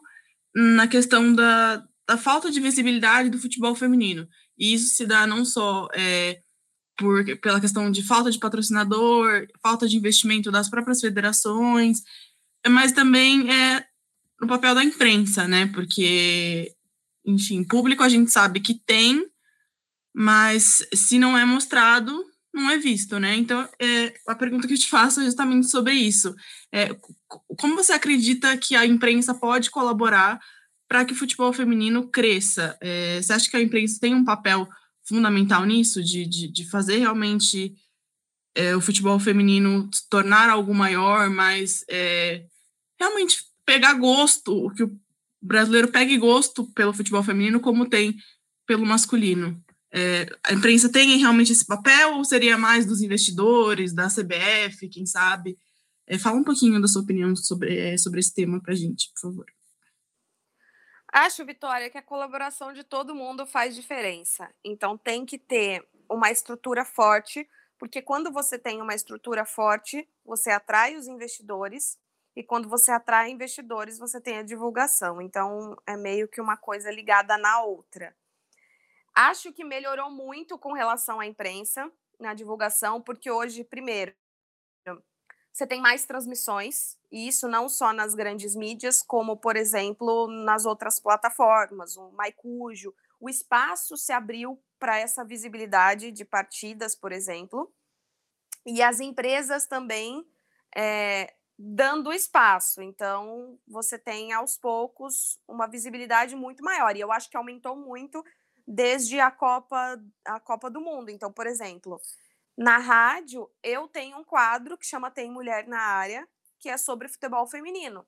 [0.53, 4.27] na questão da, da falta de visibilidade do futebol feminino.
[4.57, 6.41] E isso se dá não só é,
[6.97, 12.01] por, pela questão de falta de patrocinador, falta de investimento das próprias federações,
[12.67, 13.85] mas também é
[14.39, 15.67] no papel da imprensa, né?
[15.67, 16.73] Porque,
[17.25, 19.25] enfim, público a gente sabe que tem,
[20.13, 23.35] mas se não é mostrado, não é visto, né?
[23.35, 26.35] Então, é, a pergunta que eu te faço é justamente sobre isso.
[26.71, 26.89] É,
[27.57, 30.39] como você acredita que a imprensa pode colaborar
[30.87, 32.77] para que o futebol feminino cresça?
[32.79, 34.69] É, você acha que a imprensa tem um papel
[35.03, 37.75] fundamental nisso, de, de, de fazer realmente
[38.55, 42.45] é, o futebol feminino se tornar algo maior, mas é,
[42.99, 44.99] realmente pegar gosto, que o
[45.41, 48.15] brasileiro pegue gosto pelo futebol feminino como tem
[48.65, 49.62] pelo masculino.
[49.95, 55.05] É, a imprensa tem realmente esse papel ou seria mais dos investidores, da CBF, quem
[55.05, 55.55] sabe?
[56.07, 59.11] É, fala um pouquinho da sua opinião sobre, é, sobre esse tema para a gente,
[59.13, 59.45] por favor.
[61.11, 64.49] Acho, Vitória, que a colaboração de todo mundo faz diferença.
[64.63, 70.49] Então tem que ter uma estrutura forte, porque quando você tem uma estrutura forte, você
[70.49, 71.99] atrai os investidores,
[72.35, 75.21] e quando você atrai investidores, você tem a divulgação.
[75.21, 78.15] Então é meio que uma coisa ligada na outra.
[79.15, 84.13] Acho que melhorou muito com relação à imprensa, na divulgação, porque hoje, primeiro,
[85.53, 90.65] você tem mais transmissões, e isso não só nas grandes mídias, como, por exemplo, nas
[90.65, 92.91] outras plataformas, o Maicujo.
[93.19, 97.71] O espaço se abriu para essa visibilidade de partidas, por exemplo,
[98.65, 100.25] e as empresas também
[100.75, 102.81] é, dando espaço.
[102.81, 106.95] Então, você tem aos poucos uma visibilidade muito maior.
[106.95, 108.23] E eu acho que aumentou muito
[108.67, 111.09] desde a Copa, a Copa do Mundo.
[111.09, 111.99] Então, por exemplo,
[112.57, 116.27] na rádio, eu tenho um quadro que chama Tem Mulher na Área,
[116.59, 118.05] que é sobre futebol feminino.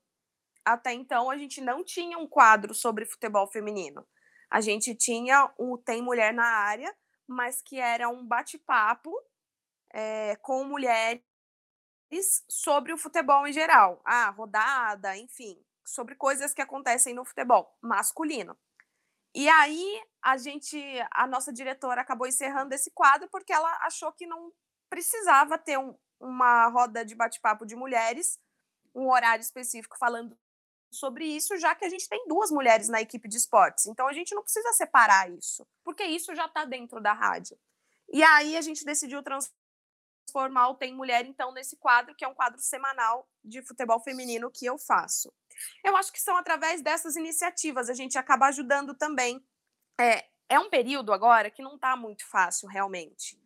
[0.64, 4.06] Até então, a gente não tinha um quadro sobre futebol feminino.
[4.50, 6.94] A gente tinha o Tem Mulher na Área,
[7.26, 9.12] mas que era um bate-papo
[9.92, 11.22] é, com mulheres
[12.48, 14.00] sobre o futebol em geral.
[14.04, 18.56] Ah, rodada, enfim, sobre coisas que acontecem no futebol masculino.
[19.36, 24.26] E aí a gente, a nossa diretora acabou encerrando esse quadro porque ela achou que
[24.26, 24.50] não
[24.88, 28.40] precisava ter um, uma roda de bate-papo de mulheres,
[28.94, 30.38] um horário específico falando
[30.90, 33.84] sobre isso, já que a gente tem duas mulheres na equipe de esportes.
[33.84, 37.58] Então a gente não precisa separar isso, porque isso já está dentro da rádio.
[38.08, 42.34] E aí a gente decidiu transformar o Tem Mulher, então, nesse quadro, que é um
[42.34, 45.30] quadro semanal de futebol feminino que eu faço.
[45.84, 49.44] Eu acho que são através dessas iniciativas a gente acaba ajudando também.
[49.98, 53.40] É, é um período agora que não está muito fácil, realmente.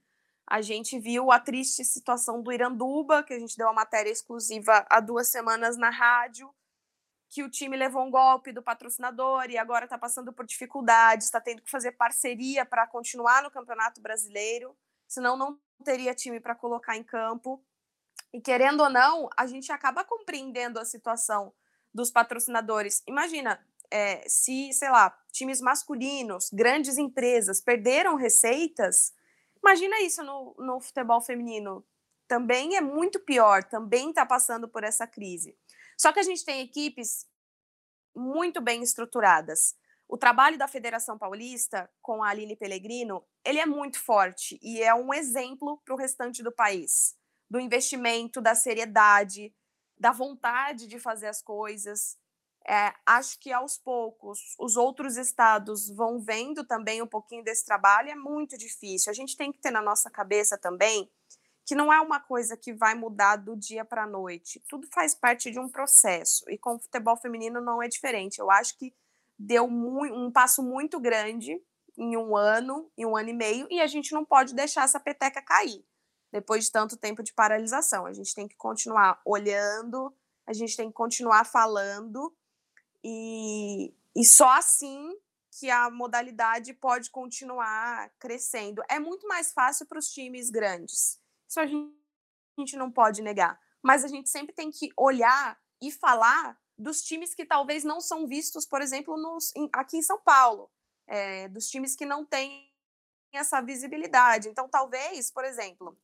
[0.47, 4.85] A gente viu a triste situação do Iranduba, que a gente deu uma matéria exclusiva
[4.91, 6.53] há duas semanas na rádio,
[7.29, 11.41] que o time levou um golpe do patrocinador e agora está passando por dificuldades, está
[11.41, 16.97] tendo que fazer parceria para continuar no Campeonato Brasileiro, senão não teria time para colocar
[16.97, 17.65] em campo.
[18.33, 21.55] E querendo ou não, a gente acaba compreendendo a situação
[21.93, 23.03] dos patrocinadores.
[23.07, 29.13] Imagina, é, se, sei lá, times masculinos, grandes empresas perderam receitas,
[29.63, 31.85] imagina isso no, no futebol feminino.
[32.29, 35.57] Também é muito pior, também está passando por essa crise.
[35.99, 37.27] Só que a gente tem equipes
[38.15, 39.75] muito bem estruturadas.
[40.09, 44.93] O trabalho da Federação Paulista com a Aline Pellegrino, ele é muito forte e é
[44.95, 47.17] um exemplo para o restante do país,
[47.49, 49.55] do investimento, da seriedade,
[50.01, 52.17] da vontade de fazer as coisas.
[52.67, 58.09] É, acho que aos poucos os outros estados vão vendo também um pouquinho desse trabalho.
[58.09, 59.11] É muito difícil.
[59.11, 61.11] A gente tem que ter na nossa cabeça também
[61.67, 64.61] que não é uma coisa que vai mudar do dia para a noite.
[64.69, 66.45] Tudo faz parte de um processo.
[66.49, 68.39] E com o futebol feminino não é diferente.
[68.39, 68.93] Eu acho que
[69.39, 71.63] deu um passo muito grande
[71.97, 74.99] em um ano, em um ano e meio, e a gente não pode deixar essa
[74.99, 75.85] peteca cair
[76.33, 78.07] depois de tanto tempo de paralisação.
[78.07, 80.15] A gente tem que continuar olhando,
[80.47, 82.35] a gente tem que continuar falando,
[83.03, 85.17] e, e só assim
[85.59, 88.83] que a modalidade pode continuar crescendo.
[88.89, 91.21] É muito mais fácil para os times grandes.
[91.49, 91.93] Isso a gente,
[92.57, 93.61] a gente não pode negar.
[93.83, 98.27] Mas a gente sempre tem que olhar e falar dos times que talvez não são
[98.27, 100.71] vistos, por exemplo, nos, aqui em São Paulo,
[101.07, 102.70] é, dos times que não têm
[103.37, 104.49] essa visibilidade.
[104.49, 105.97] Então, talvez, por exemplo,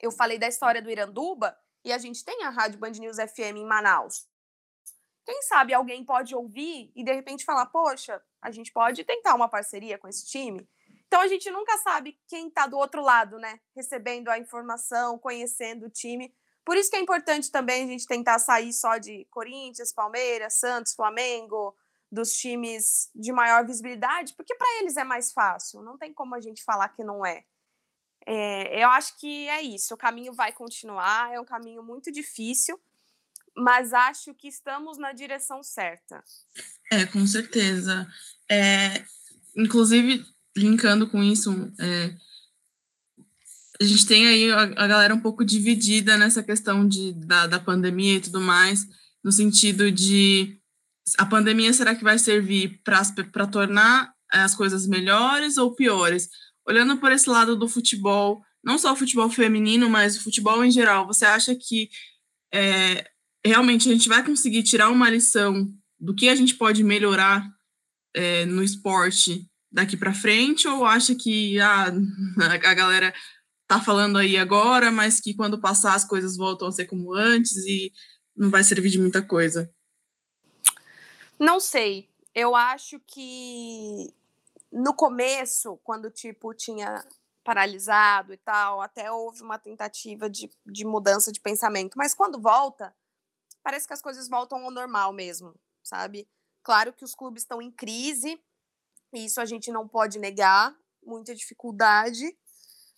[0.00, 3.56] eu falei da história do Iranduba e a gente tem a Rádio Band News FM
[3.56, 4.26] em Manaus.
[5.24, 9.48] Quem sabe alguém pode ouvir e de repente falar: Poxa, a gente pode tentar uma
[9.48, 10.68] parceria com esse time.
[11.06, 13.60] Então a gente nunca sabe quem está do outro lado, né?
[13.74, 16.34] Recebendo a informação, conhecendo o time.
[16.64, 20.94] Por isso que é importante também a gente tentar sair só de Corinthians, Palmeiras, Santos,
[20.94, 21.76] Flamengo,
[22.14, 25.82] dos times de maior visibilidade, porque para eles é mais fácil.
[25.82, 27.44] Não tem como a gente falar que não é.
[28.26, 29.92] É, eu acho que é isso.
[29.92, 32.80] O caminho vai continuar, é um caminho muito difícil,
[33.56, 36.22] mas acho que estamos na direção certa.
[36.90, 38.06] É, com certeza.
[38.50, 39.04] É,
[39.56, 40.24] inclusive,
[40.56, 41.50] linkando com isso,
[41.80, 42.14] é,
[43.80, 47.58] a gente tem aí a, a, galera um pouco dividida nessa questão de, da, da
[47.58, 48.86] pandemia e tudo mais,
[49.22, 50.60] no sentido de
[51.18, 56.28] a pandemia será que vai servir para tornar as coisas melhores ou piores?
[56.66, 60.70] olhando por esse lado do futebol, não só o futebol feminino, mas o futebol em
[60.70, 61.90] geral, você acha que
[62.52, 63.06] é,
[63.44, 67.46] realmente a gente vai conseguir tirar uma lição do que a gente pode melhorar
[68.14, 71.92] é, no esporte daqui para frente, ou acha que ah,
[72.64, 73.12] a galera
[73.66, 77.56] tá falando aí agora, mas que quando passar as coisas voltam a ser como antes
[77.66, 77.92] e
[78.36, 79.70] não vai servir de muita coisa?
[81.38, 82.08] Não sei.
[82.34, 84.12] Eu acho que
[84.72, 87.04] no começo, quando tipo tinha
[87.44, 91.96] paralisado e tal, até houve uma tentativa de, de mudança de pensamento.
[91.96, 92.94] Mas quando volta,
[93.62, 96.26] parece que as coisas voltam ao normal mesmo, sabe?
[96.62, 98.42] Claro que os clubes estão em crise,
[99.12, 102.36] e isso a gente não pode negar, muita dificuldade,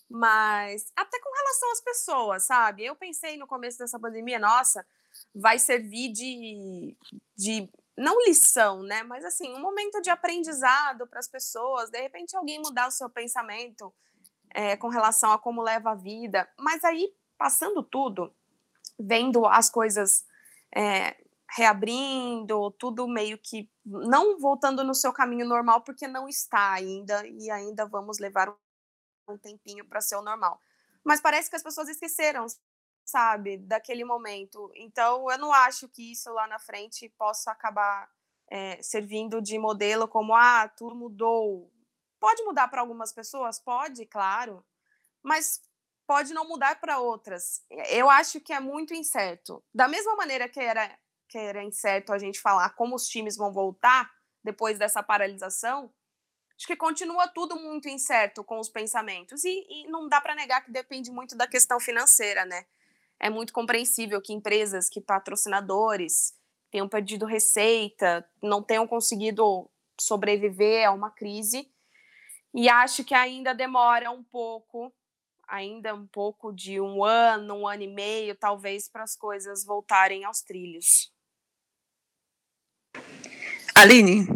[0.08, 2.84] mas até com relação às pessoas, sabe?
[2.84, 4.86] Eu pensei no começo dessa pandemia, nossa,
[5.34, 6.96] vai servir de,
[7.36, 9.02] de não lição, né?
[9.02, 13.08] Mas assim, um momento de aprendizado para as pessoas, de repente alguém mudar o seu
[13.08, 13.92] pensamento
[14.54, 16.48] é, com relação a como leva a vida.
[16.58, 18.34] Mas aí, passando tudo,
[18.98, 20.24] vendo as coisas
[20.74, 21.16] é,
[21.56, 27.50] reabrindo, tudo meio que não voltando no seu caminho normal, porque não está ainda, e
[27.50, 28.54] ainda vamos levar
[29.28, 30.60] um tempinho para ser o normal.
[31.04, 32.46] Mas parece que as pessoas esqueceram,
[33.06, 34.70] sabe, daquele momento.
[34.74, 38.10] Então, eu não acho que isso lá na frente possa acabar
[38.50, 41.72] é, servindo de modelo como, ah, tudo mudou.
[42.18, 43.60] Pode mudar para algumas pessoas?
[43.60, 44.64] Pode, claro.
[45.22, 45.62] Mas
[46.06, 47.64] pode não mudar para outras.
[47.90, 49.62] Eu acho que é muito incerto.
[49.72, 53.52] Da mesma maneira que era, que era incerto a gente falar como os times vão
[53.52, 55.92] voltar depois dessa paralisação,
[56.56, 59.44] acho que continua tudo muito incerto com os pensamentos.
[59.44, 62.66] E, e não dá para negar que depende muito da questão financeira, né?
[63.20, 66.34] É muito compreensível que empresas, que patrocinadores
[66.70, 71.70] tenham perdido receita, não tenham conseguido sobreviver a uma crise.
[72.54, 74.92] E acho que ainda demora um pouco
[75.48, 80.24] ainda um pouco de um ano, um ano e meio, talvez, para as coisas voltarem
[80.24, 81.12] aos trilhos.
[83.74, 84.26] Aline,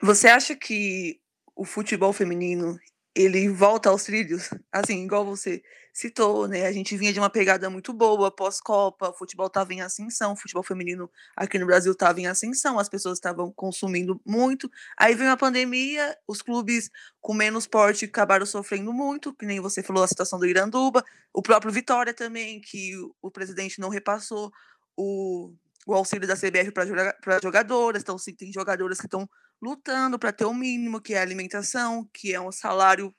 [0.00, 1.20] você acha que
[1.54, 2.78] o futebol feminino
[3.14, 4.50] ele volta aos trilhos?
[4.72, 5.62] Assim, igual você
[5.94, 6.66] citou, né?
[6.66, 10.36] A gente vinha de uma pegada muito boa pós-Copa, o futebol estava em ascensão, o
[10.36, 14.68] futebol feminino aqui no Brasil estava em ascensão, as pessoas estavam consumindo muito.
[14.98, 19.84] Aí veio a pandemia, os clubes com menos porte acabaram sofrendo muito, que nem você
[19.84, 24.50] falou a situação do Iranduba, o próprio Vitória também, que o, presidente não repassou
[24.96, 25.52] o,
[25.86, 29.28] o auxílio da CBF para jogadoras, então tem jogadoras que estão
[29.60, 33.14] lutando para ter o mínimo, que é alimentação, que é um salário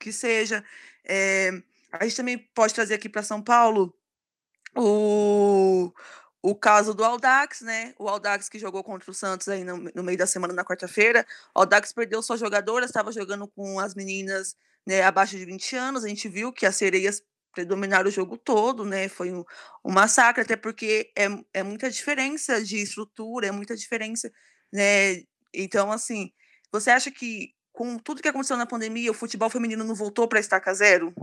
[0.00, 0.64] que seja.
[1.04, 1.50] É,
[1.92, 3.94] a gente também pode trazer aqui para São Paulo
[4.76, 5.92] o,
[6.42, 7.94] o caso do Aldax, né?
[7.98, 11.26] O Aldax que jogou contra o Santos aí no, no meio da semana, na quarta-feira.
[11.54, 16.04] O Aldax perdeu sua jogadora, estava jogando com as meninas né, abaixo de 20 anos.
[16.04, 19.08] A gente viu que as sereias predominaram o jogo todo, né?
[19.08, 19.42] Foi um,
[19.84, 24.30] um massacre, até porque é, é muita diferença de estrutura, é muita diferença,
[24.70, 25.22] né?
[25.56, 26.32] Então, assim,
[26.70, 30.40] você acha que com tudo que aconteceu na pandemia, o futebol feminino não voltou para
[30.40, 31.14] estaca zero?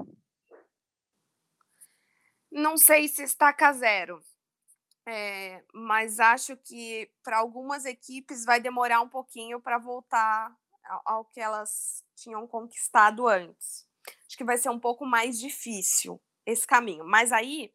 [2.51, 4.23] Não sei se estaca zero,
[5.07, 11.25] é, mas acho que para algumas equipes vai demorar um pouquinho para voltar ao, ao,
[11.25, 13.87] que elas tinham conquistado antes.
[14.27, 17.05] Acho que vai ser um pouco mais difícil esse caminho.
[17.05, 17.73] Mas aí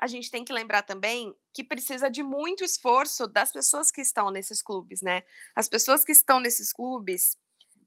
[0.00, 4.30] a gente tem que lembrar também que precisa de muito esforço das pessoas que estão
[4.30, 5.22] nesses clubes, né?
[5.54, 7.36] As pessoas que estão nesses clubes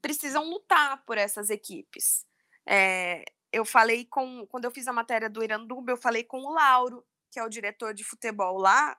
[0.00, 2.24] precisam lutar por essas equipes.
[2.64, 6.54] É, eu falei com, quando eu fiz a matéria do Iranduba, eu falei com o
[6.54, 8.96] Lauro, que é o diretor de futebol lá,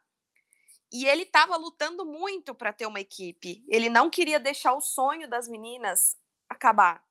[0.91, 3.63] e ele estava lutando muito para ter uma equipe.
[3.69, 6.17] Ele não queria deixar o sonho das meninas
[6.49, 7.01] acabar.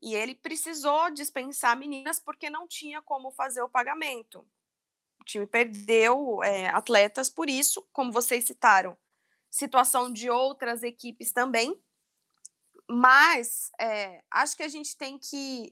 [0.00, 4.46] E ele precisou dispensar meninas porque não tinha como fazer o pagamento.
[5.20, 8.96] O time perdeu é, atletas por isso, como vocês citaram.
[9.50, 11.80] Situação de outras equipes também.
[12.88, 15.70] Mas é, acho que a gente tem que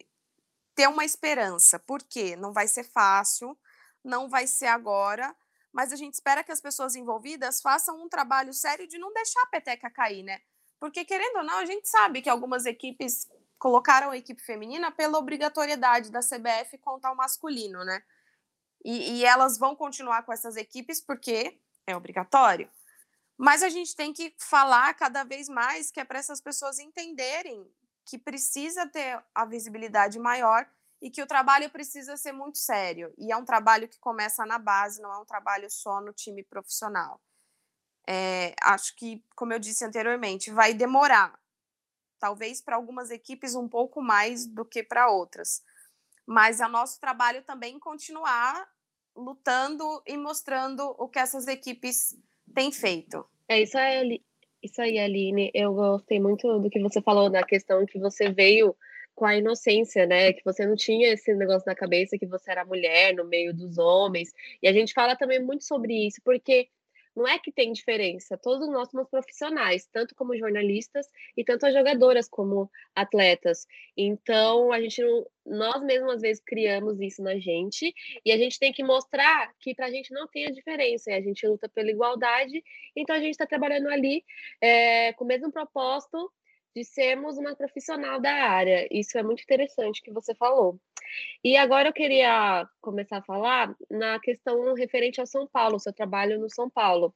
[0.74, 3.59] ter uma esperança, porque não vai ser fácil,
[4.04, 5.35] não vai ser agora,
[5.72, 9.42] mas a gente espera que as pessoas envolvidas façam um trabalho sério de não deixar
[9.42, 10.40] a peteca cair, né?
[10.78, 13.26] Porque, querendo ou não, a gente sabe que algumas equipes
[13.59, 18.02] colocaram a equipe feminina pela obrigatoriedade da CBF contra o masculino, né?
[18.87, 22.70] E, e elas vão continuar com essas equipes porque é obrigatório.
[23.37, 27.68] Mas a gente tem que falar cada vez mais que é para essas pessoas entenderem
[28.05, 30.70] que precisa ter a visibilidade maior
[31.03, 33.12] e que o trabalho precisa ser muito sério.
[33.18, 36.44] E é um trabalho que começa na base, não é um trabalho só no time
[36.44, 37.20] profissional.
[38.09, 41.37] É, acho que, como eu disse anteriormente, vai demorar.
[42.20, 45.61] Talvez para algumas equipes um pouco mais do que para outras.
[46.25, 48.75] Mas é nosso trabalho também continuar
[49.16, 52.17] lutando e mostrando o que essas equipes
[52.54, 53.25] têm feito.
[53.48, 54.23] É isso aí,
[54.62, 55.50] isso aí, Aline.
[55.54, 58.77] Eu gostei muito do que você falou na questão que você veio
[59.14, 60.33] com a inocência, né?
[60.33, 63.79] Que você não tinha esse negócio na cabeça que você era mulher no meio dos
[63.79, 64.33] homens.
[64.62, 66.69] E a gente fala também muito sobre isso, porque
[67.17, 71.73] não é que tem diferença, todos nós somos profissionais, tanto como jornalistas e tanto as
[71.73, 73.67] jogadoras como atletas.
[73.96, 75.02] Então, a gente
[75.44, 77.94] nós mesmos às vezes criamos isso na gente
[78.25, 81.21] e a gente tem que mostrar que para a gente não tem a diferença, a
[81.21, 82.62] gente luta pela igualdade,
[82.94, 84.25] então a gente está trabalhando ali
[84.60, 86.31] é, com o mesmo propósito
[86.77, 88.87] de sermos uma profissional da área.
[88.90, 90.79] Isso é muito interessante que você falou.
[91.42, 96.38] E agora eu queria começar a falar na questão referente ao São Paulo, seu trabalho
[96.38, 97.14] no São Paulo,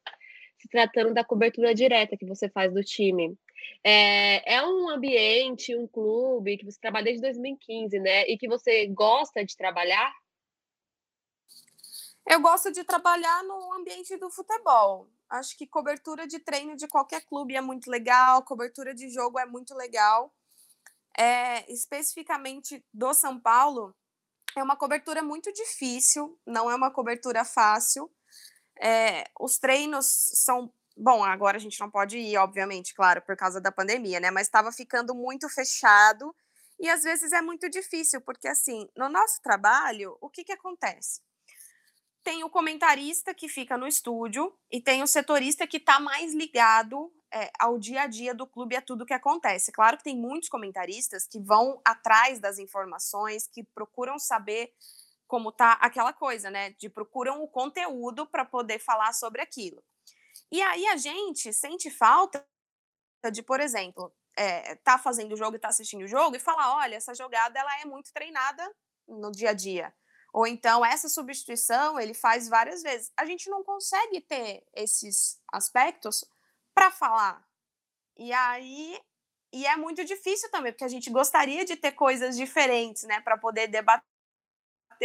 [0.58, 3.36] se tratando da cobertura direta que você faz do time.
[3.84, 8.26] É, é um ambiente, um clube que você trabalha desde 2015, né?
[8.28, 10.10] E que você gosta de trabalhar?
[12.26, 15.06] Eu gosto de trabalhar no ambiente do futebol.
[15.30, 19.46] Acho que cobertura de treino de qualquer clube é muito legal, cobertura de jogo é
[19.46, 20.34] muito legal.
[21.16, 23.94] É, especificamente do São Paulo,
[24.56, 28.10] é uma cobertura muito difícil, não é uma cobertura fácil.
[28.80, 30.72] É, os treinos são.
[30.96, 34.30] Bom, agora a gente não pode ir, obviamente, claro, por causa da pandemia, né?
[34.30, 36.34] Mas estava ficando muito fechado
[36.78, 41.20] e às vezes é muito difícil, porque assim, no nosso trabalho, o que, que acontece?
[42.22, 47.12] Tem o comentarista que fica no estúdio e tem o setorista que está mais ligado
[47.32, 49.72] é, ao dia a dia do clube, a tudo que acontece.
[49.72, 54.72] Claro que tem muitos comentaristas que vão atrás das informações, que procuram saber
[55.26, 56.70] como tá aquela coisa, né?
[56.70, 59.82] De procuram o conteúdo para poder falar sobre aquilo.
[60.50, 62.44] E aí a gente sente falta
[63.32, 66.76] de, por exemplo, é, tá fazendo o jogo e tá assistindo o jogo e falar,
[66.76, 68.68] olha, essa jogada ela é muito treinada
[69.06, 69.94] no dia a dia.
[70.32, 73.12] Ou então essa substituição ele faz várias vezes.
[73.16, 76.24] A gente não consegue ter esses aspectos
[76.74, 77.44] para falar.
[78.16, 79.00] E aí
[79.52, 83.36] e é muito difícil também, porque a gente gostaria de ter coisas diferentes, né, para
[83.36, 84.04] poder debater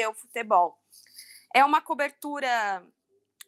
[0.07, 0.79] o futebol.
[1.53, 2.85] É uma cobertura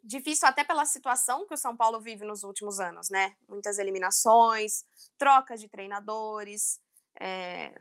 [0.04, 3.36] difícil até pela situação que o São Paulo vive nos últimos anos, né?
[3.48, 4.86] Muitas eliminações,
[5.18, 6.80] trocas de treinadores,
[7.20, 7.74] é,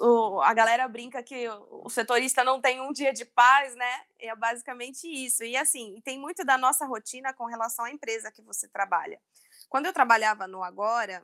[0.00, 4.04] o, a galera brinca que o setorista não tem um dia de paz, né?
[4.18, 5.44] É basicamente isso.
[5.44, 9.20] E assim, tem muito da nossa rotina com relação à empresa que você trabalha.
[9.68, 11.22] Quando eu trabalhava no Agora,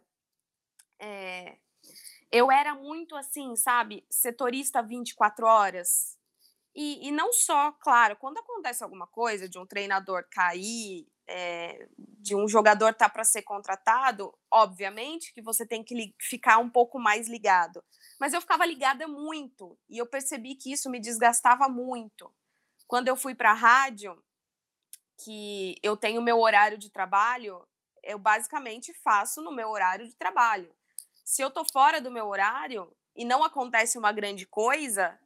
[0.99, 1.57] é,
[2.31, 6.19] eu era muito assim, sabe, setorista 24 horas.
[6.75, 12.35] E, e não só, claro, quando acontece alguma coisa de um treinador cair, é, de
[12.35, 17.29] um jogador tá para ser contratado, obviamente que você tem que ficar um pouco mais
[17.29, 17.83] ligado.
[18.21, 22.33] Mas eu ficava ligada muito e eu percebi que isso me desgastava muito.
[22.87, 24.23] Quando eu fui para a rádio,
[25.23, 27.67] que eu tenho meu horário de trabalho,
[28.03, 30.75] eu basicamente faço no meu horário de trabalho.
[31.25, 35.19] Se eu tô fora do meu horário e não acontece uma grande coisa,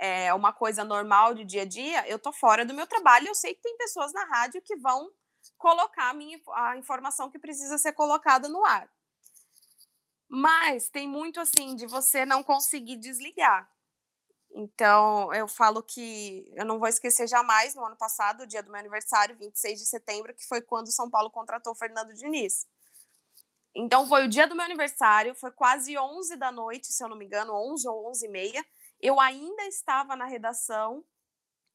[0.00, 3.28] é uma coisa normal de dia a dia, eu tô fora do meu trabalho.
[3.28, 5.10] Eu sei que tem pessoas na rádio que vão
[5.58, 8.90] colocar a, minha, a informação que precisa ser colocada no ar.
[10.26, 13.70] Mas tem muito assim de você não conseguir desligar.
[14.52, 18.70] Então, eu falo que eu não vou esquecer jamais, no ano passado, o dia do
[18.70, 22.66] meu aniversário, 26 de setembro, que foi quando o São Paulo contratou o Fernando Diniz.
[23.74, 27.16] Então, foi o dia do meu aniversário, foi quase 11 da noite, se eu não
[27.16, 28.66] me engano, 11 ou 11 e meia.
[29.00, 31.04] Eu ainda estava na redação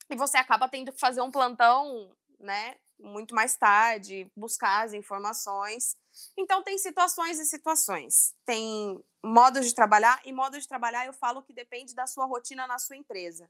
[0.09, 5.97] e você acaba tendo que fazer um plantão, né, muito mais tarde, buscar as informações.
[6.37, 8.33] Então, tem situações e situações.
[8.45, 12.67] Tem modos de trabalhar, e modo de trabalhar eu falo que depende da sua rotina
[12.67, 13.49] na sua empresa.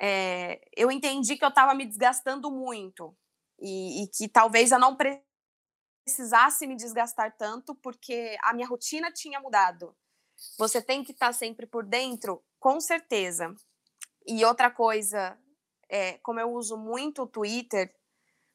[0.00, 3.16] É, eu entendi que eu estava me desgastando muito
[3.58, 4.96] e, e, que talvez eu não
[6.04, 9.96] precisasse me desgastar tanto porque a minha rotina tinha mudado.
[10.58, 13.54] Você tem que estar tá sempre por dentro, com certeza.
[14.26, 15.38] E outra coisa,
[15.88, 17.94] é, como eu uso muito o Twitter,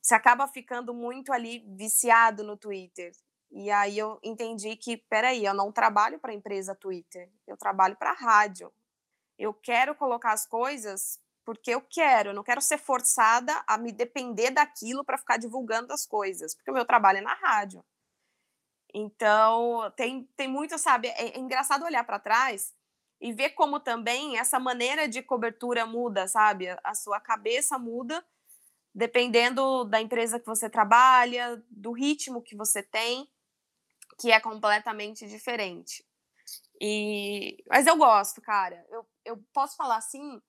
[0.02, 3.12] você acaba ficando muito ali viciado no Twitter.
[3.52, 7.95] E aí eu entendi que, peraí, eu não trabalho para a empresa Twitter, eu trabalho
[7.95, 8.72] para a rádio.
[9.38, 13.91] Eu quero colocar as coisas porque eu quero, eu não quero ser forçada a me
[13.91, 17.84] depender daquilo para ficar divulgando as coisas, porque o meu trabalho é na rádio.
[18.93, 21.08] Então, tem, tem muito, sabe?
[21.10, 22.74] É, é engraçado olhar para trás
[23.22, 26.68] e ver como também essa maneira de cobertura muda, sabe?
[26.84, 28.26] A sua cabeça muda
[28.94, 33.30] dependendo da empresa que você trabalha, do ritmo que você tem,
[34.20, 36.06] que é completamente diferente.
[36.80, 38.86] E, mas eu gosto, cara.
[38.90, 40.42] Eu, eu posso falar assim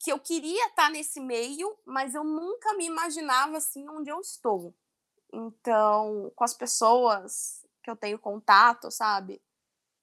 [0.00, 4.74] que eu queria estar nesse meio, mas eu nunca me imaginava assim onde eu estou.
[5.32, 9.40] Então, com as pessoas que eu tenho contato, sabe?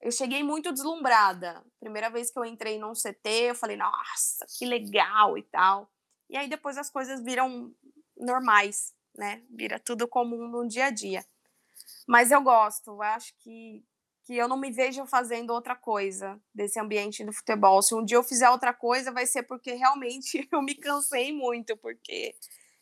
[0.02, 1.64] Eu cheguei muito deslumbrada.
[1.80, 5.92] Primeira vez que eu entrei num CT, eu falei, nossa, que legal e tal.
[6.30, 7.74] E aí depois as coisas viram
[8.16, 9.44] normais, né?
[9.50, 11.26] Vira tudo comum no dia a dia.
[12.08, 13.84] Mas eu gosto, eu acho que,
[14.24, 17.82] que eu não me vejo fazendo outra coisa desse ambiente do futebol.
[17.82, 21.76] Se um dia eu fizer outra coisa, vai ser porque realmente eu me cansei muito,
[21.78, 22.36] porque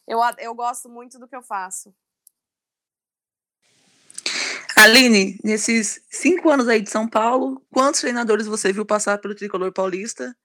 [0.07, 1.93] eu, eu gosto muito do que eu faço.
[4.77, 9.73] Aline, nesses cinco anos aí de São Paulo, quantos treinadores você viu passar pelo tricolor
[9.73, 10.37] paulista?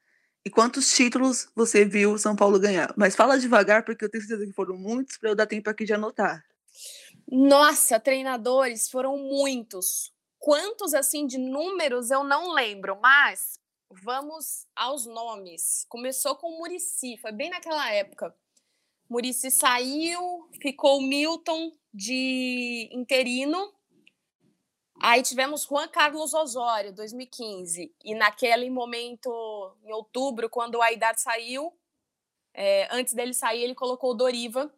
[0.42, 2.94] E quantos títulos você viu São Paulo ganhar?
[2.96, 5.84] Mas fala devagar, porque eu tenho certeza que foram muitos, para eu dar tempo aqui
[5.84, 6.42] de anotar.
[7.30, 10.10] Nossa, treinadores foram muitos.
[10.38, 13.60] Quantos, assim, de números eu não lembro, mas
[14.02, 15.84] vamos aos nomes.
[15.90, 18.34] Começou com o Murici, foi bem naquela época.
[19.10, 23.70] Murici saiu, ficou o Milton de interino.
[25.04, 27.92] Aí tivemos Juan Carlos Osório, 2015.
[28.04, 31.72] E naquele momento, em outubro, quando o Aidar saiu,
[32.54, 34.72] é, antes dele sair, ele colocou o Doriva,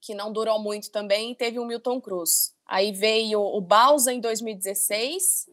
[0.00, 2.54] que não durou muito também, e teve o Milton Cruz.
[2.64, 5.50] Aí veio o Balsa em 2016,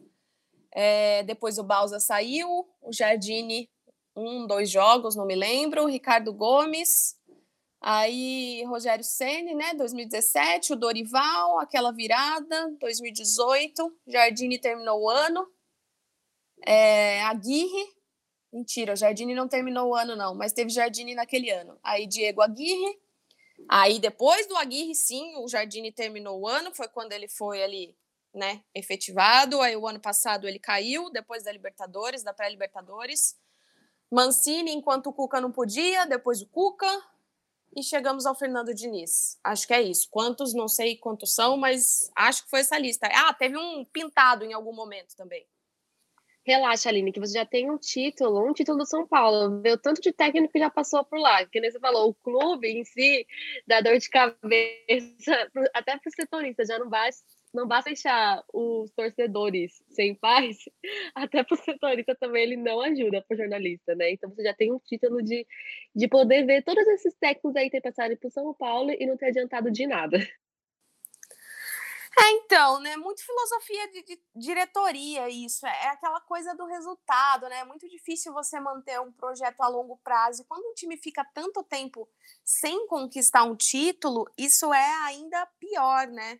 [0.70, 3.68] é, depois o Balsa saiu, o Jardine,
[4.14, 7.18] um, dois jogos, não me lembro, o Ricardo Gomes,
[7.86, 15.46] Aí Rogério Ceni, né, 2017, o Dorival, aquela virada, 2018, Jardine terminou o ano.
[16.64, 17.92] É, Aguirre,
[18.50, 21.78] mentira, Jardine não terminou o ano não, mas teve Jardine naquele ano.
[21.82, 22.98] Aí Diego Aguirre.
[23.68, 27.94] Aí depois do Aguirre, sim, o Jardine terminou o ano, foi quando ele foi ali,
[28.32, 29.60] né, efetivado.
[29.60, 33.38] Aí o ano passado ele caiu depois da Libertadores, da pré-Libertadores.
[34.10, 36.88] Mancini, enquanto o Cuca não podia, depois o Cuca,
[37.76, 39.38] e chegamos ao Fernando Diniz.
[39.42, 40.08] Acho que é isso.
[40.10, 43.08] Quantos, não sei quantos são, mas acho que foi essa lista.
[43.12, 45.46] Ah, teve um pintado em algum momento também.
[46.46, 49.62] Relaxa, Aline, que você já tem um título, um título do São Paulo.
[49.62, 51.44] Vê o tanto de técnico que já passou por lá.
[51.46, 53.26] Que nem você falou, o clube em si
[53.66, 57.24] dá dor de cabeça, até para os setoristas, já não basta
[57.54, 60.58] não basta deixar os torcedores sem paz,
[61.14, 64.10] até para o setorista também ele não ajuda para o jornalista, né?
[64.10, 65.46] Então você já tem um título de,
[65.94, 69.26] de poder ver todos esses técnicos aí ter passado por São Paulo e não ter
[69.26, 70.18] adiantado de nada.
[72.16, 72.96] É, então, né?
[72.96, 75.66] Muito filosofia de, de, diretoria, isso.
[75.66, 77.58] É aquela coisa do resultado, né?
[77.58, 80.44] É muito difícil você manter um projeto a longo prazo.
[80.44, 82.08] Quando um time fica tanto tempo
[82.44, 86.38] sem conquistar um título, isso é ainda pior, né?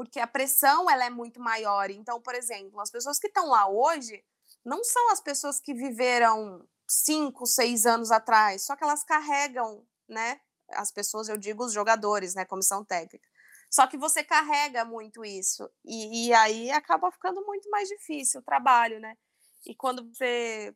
[0.00, 1.90] Porque a pressão ela é muito maior.
[1.90, 4.24] Então, por exemplo, as pessoas que estão lá hoje
[4.64, 10.40] não são as pessoas que viveram cinco, seis anos atrás, só que elas carregam, né?
[10.70, 12.46] As pessoas, eu digo os jogadores, né?
[12.46, 13.28] Comissão técnica.
[13.70, 18.44] Só que você carrega muito isso e, e aí acaba ficando muito mais difícil o
[18.44, 19.18] trabalho, né?
[19.66, 20.74] E quando você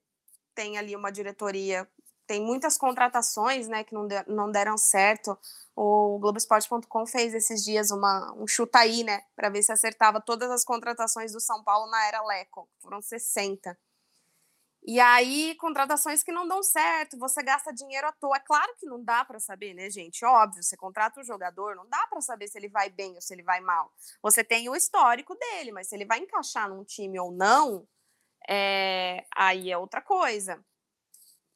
[0.55, 1.89] tem ali uma diretoria
[2.27, 5.39] tem muitas contratações né, que não, de, não deram certo.
[5.77, 10.51] O Globoesporte.com fez esses dias uma, um chuta aí, né, para ver se acertava todas
[10.51, 12.69] as contratações do São Paulo na era Leco.
[12.81, 13.77] Foram 60.
[14.87, 18.37] E aí, contratações que não dão certo, você gasta dinheiro à toa.
[18.37, 20.23] É claro que não dá para saber, né, gente?
[20.27, 23.33] Óbvio, você contrata um jogador, não dá para saber se ele vai bem ou se
[23.33, 23.91] ele vai mal.
[24.23, 27.89] Você tem o histórico dele, mas se ele vai encaixar num time ou não,
[28.47, 29.25] é...
[29.35, 30.63] aí é outra coisa.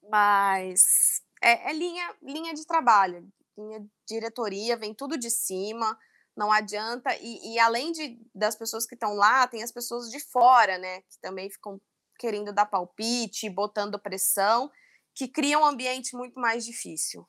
[0.08, 5.98] Mas é, é linha, linha de trabalho, linha diretoria, vem tudo de cima,
[6.36, 7.14] não adianta.
[7.20, 11.02] E, e além de, das pessoas que estão lá, tem as pessoas de fora, né?
[11.02, 11.80] Que também ficam
[12.18, 14.70] querendo dar palpite, botando pressão,
[15.14, 17.28] que criam um ambiente muito mais difícil.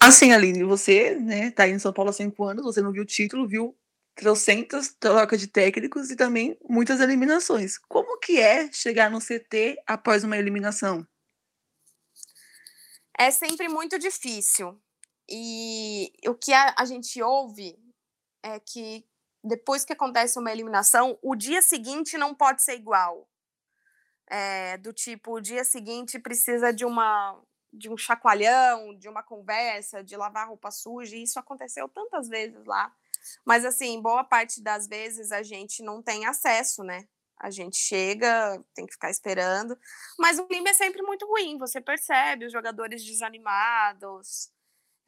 [0.00, 3.02] Assim, Aline, você, né, tá aí em São Paulo há cinco anos, você não viu
[3.02, 3.76] o título, viu
[4.16, 7.76] trocentas trocas de técnicos e também muitas eliminações.
[7.78, 11.06] Como que é chegar no CT após uma eliminação?
[13.18, 14.80] É sempre muito difícil.
[15.28, 17.78] E o que a, a gente ouve
[18.42, 19.04] é que
[19.44, 23.28] depois que acontece uma eliminação, o dia seguinte não pode ser igual.
[24.28, 27.40] É, do tipo, o dia seguinte precisa de uma
[27.72, 32.64] de um chacoalhão, de uma conversa, de lavar roupa suja, e isso aconteceu tantas vezes
[32.64, 32.90] lá.
[33.44, 37.06] Mas, assim, boa parte das vezes a gente não tem acesso, né?
[37.38, 39.76] A gente chega, tem que ficar esperando.
[40.18, 44.50] Mas o clima é sempre muito ruim, você percebe os jogadores desanimados.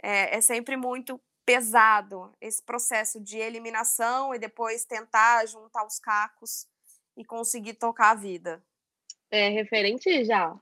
[0.02, 6.66] É, é sempre muito pesado esse processo de eliminação e depois tentar juntar os cacos
[7.16, 8.62] e conseguir tocar a vida.
[9.30, 10.54] É, referente já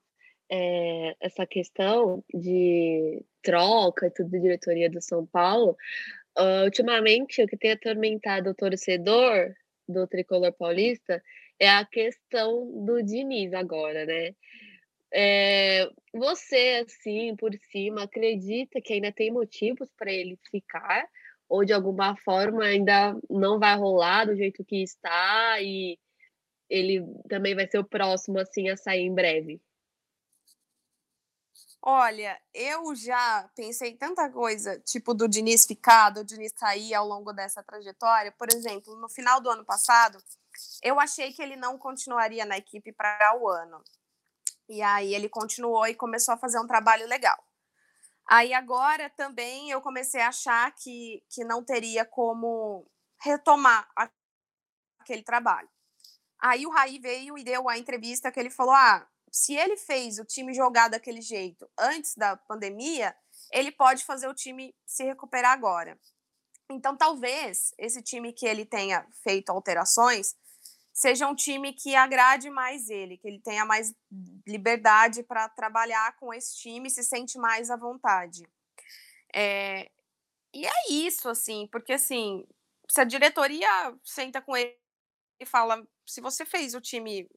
[0.51, 5.77] é, essa questão de troca e tudo de diretoria do São Paulo,
[6.39, 9.55] Uh, ultimamente, o que tem atormentado o torcedor
[9.89, 11.23] do tricolor paulista
[11.59, 14.35] é a questão do Diniz agora, né?
[15.13, 21.09] É, você, assim, por cima, acredita que ainda tem motivos para ele ficar?
[21.49, 25.99] Ou de alguma forma ainda não vai rolar do jeito que está e
[26.69, 29.61] ele também vai ser o próximo, assim, a sair em breve?
[31.89, 37.33] Olha, eu já pensei tanta coisa, tipo do Diniz ficar, do Diniz sair ao longo
[37.33, 38.33] dessa trajetória.
[38.33, 40.19] Por exemplo, no final do ano passado,
[40.83, 43.81] eu achei que ele não continuaria na equipe para o ano.
[44.69, 47.39] E aí ele continuou e começou a fazer um trabalho legal.
[48.29, 52.85] Aí agora também eu comecei a achar que, que não teria como
[53.21, 53.89] retomar
[54.99, 55.69] aquele trabalho.
[56.41, 60.19] Aí o Raí veio e deu a entrevista que ele falou: ah, se ele fez
[60.19, 63.15] o time jogar daquele jeito antes da pandemia,
[63.53, 65.99] ele pode fazer o time se recuperar agora.
[66.71, 70.35] Então, talvez esse time que ele tenha feito alterações
[70.93, 73.95] seja um time que agrade mais ele, que ele tenha mais
[74.47, 78.49] liberdade para trabalhar com esse time, se sente mais à vontade.
[79.35, 79.91] É,
[80.55, 82.47] e é isso, assim, porque assim,
[82.89, 83.69] se a diretoria
[84.03, 84.75] senta com ele
[85.39, 87.29] e fala: se você fez o time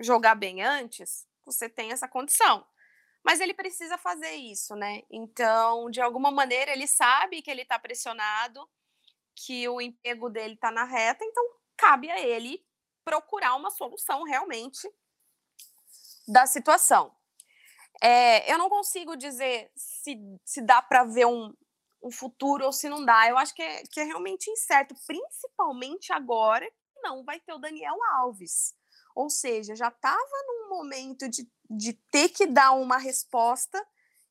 [0.00, 2.66] jogar bem antes, você tem essa condição.
[3.22, 5.02] Mas ele precisa fazer isso, né?
[5.10, 8.68] Então, de alguma maneira, ele sabe que ele está pressionado,
[9.34, 11.42] que o emprego dele está na reta, então
[11.76, 12.64] cabe a ele
[13.04, 14.88] procurar uma solução realmente
[16.28, 17.14] da situação.
[18.02, 21.54] É, eu não consigo dizer se, se dá para ver um,
[22.02, 23.28] um futuro ou se não dá.
[23.28, 27.58] Eu acho que é, que é realmente incerto, principalmente agora que não vai ter o
[27.58, 28.74] Daniel Alves.
[29.14, 33.80] Ou seja, já estava num momento de, de ter que dar uma resposta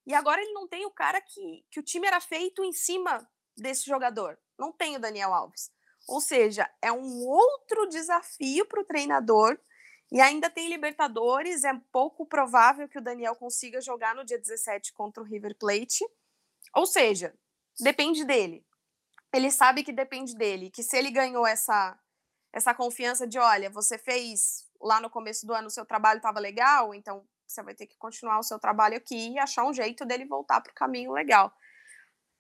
[0.05, 3.25] e agora ele não tem o cara que, que o time era feito em cima
[3.55, 4.38] desse jogador.
[4.59, 5.71] Não tem o Daniel Alves.
[6.07, 9.57] Ou seja, é um outro desafio para o treinador
[10.11, 11.63] e ainda tem Libertadores.
[11.63, 16.05] É pouco provável que o Daniel consiga jogar no dia 17 contra o River Plate.
[16.75, 17.34] Ou seja,
[17.79, 18.65] depende dele.
[19.34, 21.97] Ele sabe que depende dele, que se ele ganhou essa
[22.53, 26.39] essa confiança de, olha, você fez lá no começo do ano o seu trabalho estava
[26.39, 30.05] legal, então você vai ter que continuar o seu trabalho aqui e achar um jeito
[30.05, 31.53] dele voltar para o caminho legal.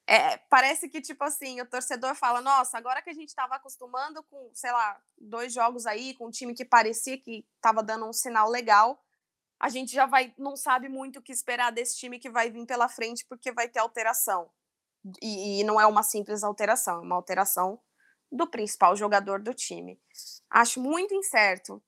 [0.05, 4.21] É, parece que, tipo assim, o torcedor fala: nossa, agora que a gente estava acostumando
[4.23, 8.13] com, sei lá, dois jogos aí, com um time que parecia que estava dando um
[8.13, 9.01] sinal legal,
[9.59, 12.65] a gente já vai, não sabe muito o que esperar desse time que vai vir
[12.65, 14.51] pela frente, porque vai ter alteração.
[15.21, 17.79] E, e não é uma simples alteração, é uma alteração
[18.29, 20.01] do principal jogador do time.
[20.53, 21.81] Acho muito incerto.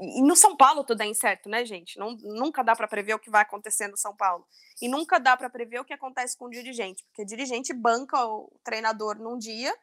[0.00, 1.98] E no São Paulo tudo é incerto, né, gente?
[1.98, 4.46] Não, nunca dá para prever o que vai acontecer no São Paulo.
[4.80, 8.24] E nunca dá para prever o que acontece com o dirigente, porque o dirigente banca
[8.24, 9.76] o treinador num dia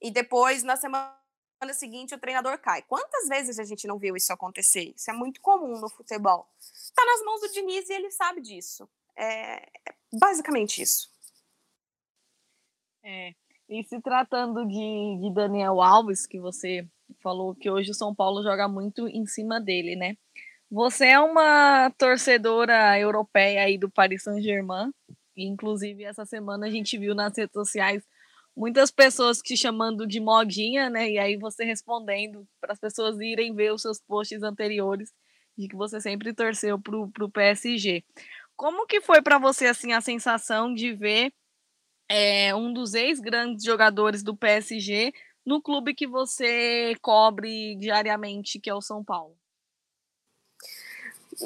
[0.00, 1.16] e depois, na semana
[1.74, 2.82] seguinte, o treinador cai.
[2.82, 4.92] Quantas vezes a gente não viu isso acontecer?
[4.94, 6.48] Isso é muito comum no futebol.
[6.60, 8.88] Está nas mãos do Diniz e ele sabe disso.
[9.16, 11.10] É, é basicamente isso.
[13.02, 13.34] É.
[13.68, 16.86] E se tratando de, de Daniel Alves, que você
[17.20, 20.16] falou que hoje o São Paulo joga muito em cima dele, né?
[20.70, 24.92] Você é uma torcedora europeia aí do Paris Saint-Germain.
[25.36, 28.04] Inclusive, essa semana a gente viu nas redes sociais
[28.56, 31.10] muitas pessoas te chamando de modinha, né?
[31.10, 35.12] E aí você respondendo para as pessoas irem ver os seus posts anteriores
[35.56, 38.04] de que você sempre torceu pro, pro PSG.
[38.56, 41.32] Como que foi para você assim a sensação de ver
[42.08, 45.12] é, um dos ex-grandes jogadores do PSG
[45.44, 49.36] no clube que você cobre diariamente, que é o São Paulo.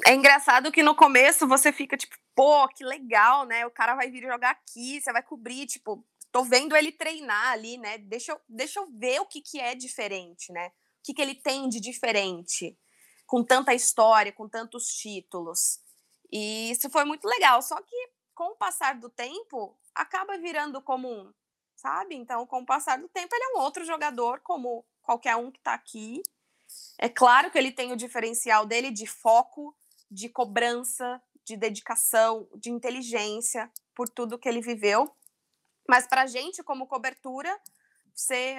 [0.06, 3.66] É engraçado que no começo você fica tipo, pô, que legal, né?
[3.66, 7.76] O cara vai vir jogar aqui, você vai cobrir, tipo, tô vendo ele treinar ali,
[7.76, 7.98] né?
[7.98, 10.68] Deixa eu, deixa eu ver o que, que é diferente, né?
[10.68, 12.78] O que, que ele tem de diferente,
[13.26, 15.80] com tanta história, com tantos títulos.
[16.30, 17.60] E isso foi muito legal.
[17.60, 18.08] Só que
[18.40, 21.30] com o passar do tempo, acaba virando comum,
[21.76, 22.14] sabe?
[22.14, 25.58] Então, com o passar do tempo, ele é um outro jogador, como qualquer um que
[25.58, 26.22] está aqui.
[26.98, 29.76] É claro que ele tem o diferencial dele de foco,
[30.10, 35.14] de cobrança, de dedicação, de inteligência por tudo que ele viveu.
[35.86, 37.54] Mas para a gente, como cobertura,
[38.14, 38.56] você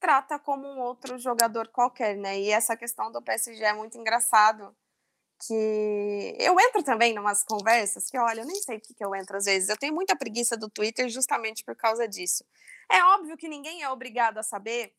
[0.00, 2.40] trata como um outro jogador qualquer, né?
[2.40, 4.76] E essa questão do PSG é muito engraçado
[5.40, 9.04] que eu entro também em umas conversas que, olha, eu nem sei o que, que
[9.04, 9.68] eu entro às vezes.
[9.68, 12.44] Eu tenho muita preguiça do Twitter justamente por causa disso.
[12.90, 14.92] É óbvio que ninguém é obrigado a saber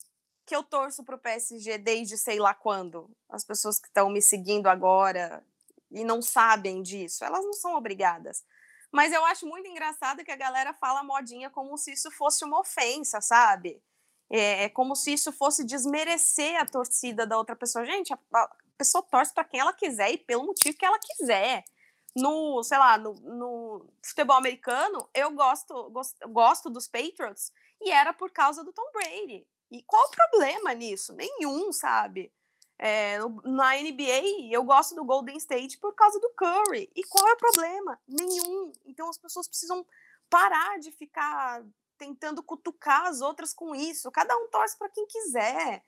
[0.45, 3.09] que eu torço para o PSG desde sei lá quando.
[3.29, 5.43] As pessoas que estão me seguindo agora
[5.91, 8.43] e não sabem disso, elas não são obrigadas.
[8.91, 12.59] Mas eu acho muito engraçado que a galera fala modinha como se isso fosse uma
[12.59, 13.81] ofensa, sabe?
[14.29, 17.85] É, é como se isso fosse desmerecer a torcida da outra pessoa.
[17.85, 18.49] Gente, a, a
[18.79, 21.65] pessoa torce para quem ela quiser e pelo motivo que ela quiser.
[22.15, 27.51] No, sei lá, no, no futebol americano, eu gosto, gosto, gosto dos Patriots
[27.81, 29.45] e era por causa do Tom Brady.
[29.69, 31.13] E qual o problema nisso?
[31.13, 32.31] Nenhum, sabe?
[32.79, 36.89] É, na NBA, eu gosto do Golden State por causa do Curry.
[36.95, 37.99] E qual é o problema?
[38.07, 38.71] Nenhum.
[38.85, 39.85] Então as pessoas precisam
[40.29, 41.63] parar de ficar
[41.97, 44.09] tentando cutucar as outras com isso.
[44.09, 45.83] Cada um torce para quem quiser.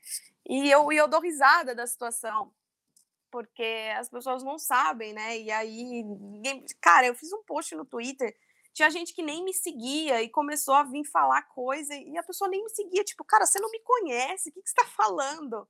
[0.45, 2.51] E eu, e eu dou risada da situação.
[3.31, 5.39] Porque as pessoas não sabem, né?
[5.39, 6.03] E aí,
[6.81, 8.35] cara, eu fiz um post no Twitter
[8.73, 12.49] tinha gente que nem me seguia e começou a vir falar coisa e a pessoa
[12.49, 13.03] nem me seguia.
[13.03, 15.67] Tipo, cara, você não me conhece, o que, que você está falando?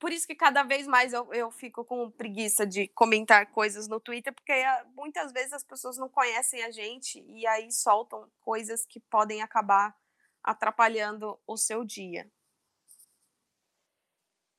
[0.00, 4.00] Por isso que cada vez mais eu, eu fico com preguiça de comentar coisas no
[4.00, 8.84] Twitter, porque ah, muitas vezes as pessoas não conhecem a gente e aí soltam coisas
[8.84, 9.96] que podem acabar
[10.42, 12.28] atrapalhando o seu dia.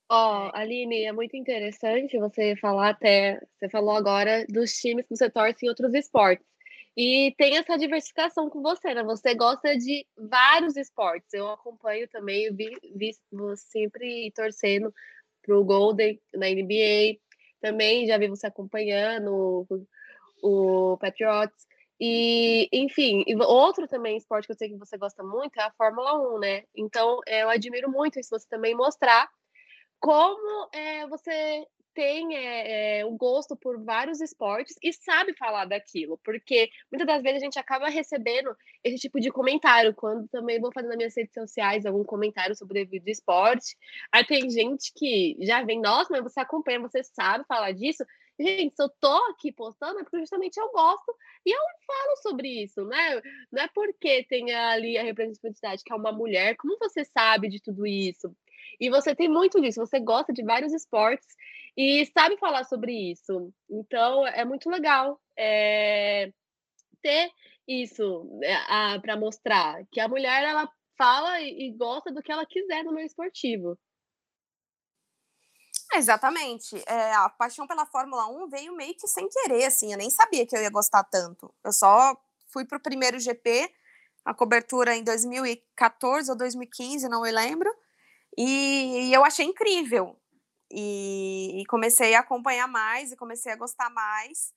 [0.08, 3.40] Ó, Aline, é muito interessante você falar até.
[3.58, 6.46] Você falou agora dos times que você torce em outros esportes.
[6.96, 9.02] E tem essa diversificação com você, né?
[9.02, 11.32] Você gosta de vários esportes.
[11.32, 13.12] Eu acompanho também, vi, vi
[13.56, 14.94] sempre torcendo
[15.42, 17.18] para o Golden na NBA.
[17.60, 19.66] Também já vi você acompanhando
[20.42, 21.66] o, o Patriots.
[21.98, 26.36] E, enfim, outro também esporte que eu sei que você gosta muito é a Fórmula
[26.36, 26.64] 1, né?
[26.76, 29.28] Então, eu admiro muito isso, você também mostrar
[30.00, 36.18] como é, você tem é, é, um gosto por vários esportes e sabe falar daquilo,
[36.24, 40.72] porque muitas das vezes a gente acaba recebendo esse tipo de comentário, quando também vou
[40.72, 43.76] fazer nas minhas redes sociais algum comentário sobre o esporte,
[44.12, 48.04] aí tem gente que já vem, nossa, mas você acompanha, você sabe falar disso,
[48.38, 51.14] Gente, se eu tô aqui postando é porque justamente eu gosto
[51.46, 53.20] e eu falo sobre isso, né?
[53.52, 57.60] Não é porque tem ali a representatividade que é uma mulher, como você sabe de
[57.62, 58.34] tudo isso?
[58.80, 61.26] E você tem muito disso, você gosta de vários esportes
[61.76, 63.52] e sabe falar sobre isso.
[63.70, 66.32] Então, é muito legal é,
[67.02, 67.30] ter
[67.66, 72.46] isso é, para mostrar que a mulher ela fala e, e gosta do que ela
[72.46, 73.78] quiser no meio esportivo.
[75.94, 76.82] Exatamente.
[76.86, 79.92] É, a paixão pela Fórmula 1 veio meio que sem querer, assim.
[79.92, 81.52] Eu nem sabia que eu ia gostar tanto.
[81.64, 82.16] Eu só
[82.52, 83.72] fui para o primeiro GP,
[84.24, 87.72] a cobertura em 2014 ou 2015, não me lembro.
[88.36, 90.18] E, e eu achei incrível.
[90.70, 94.52] E, e, comecei a acompanhar mais e comecei a gostar mais.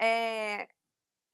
[0.00, 0.68] É,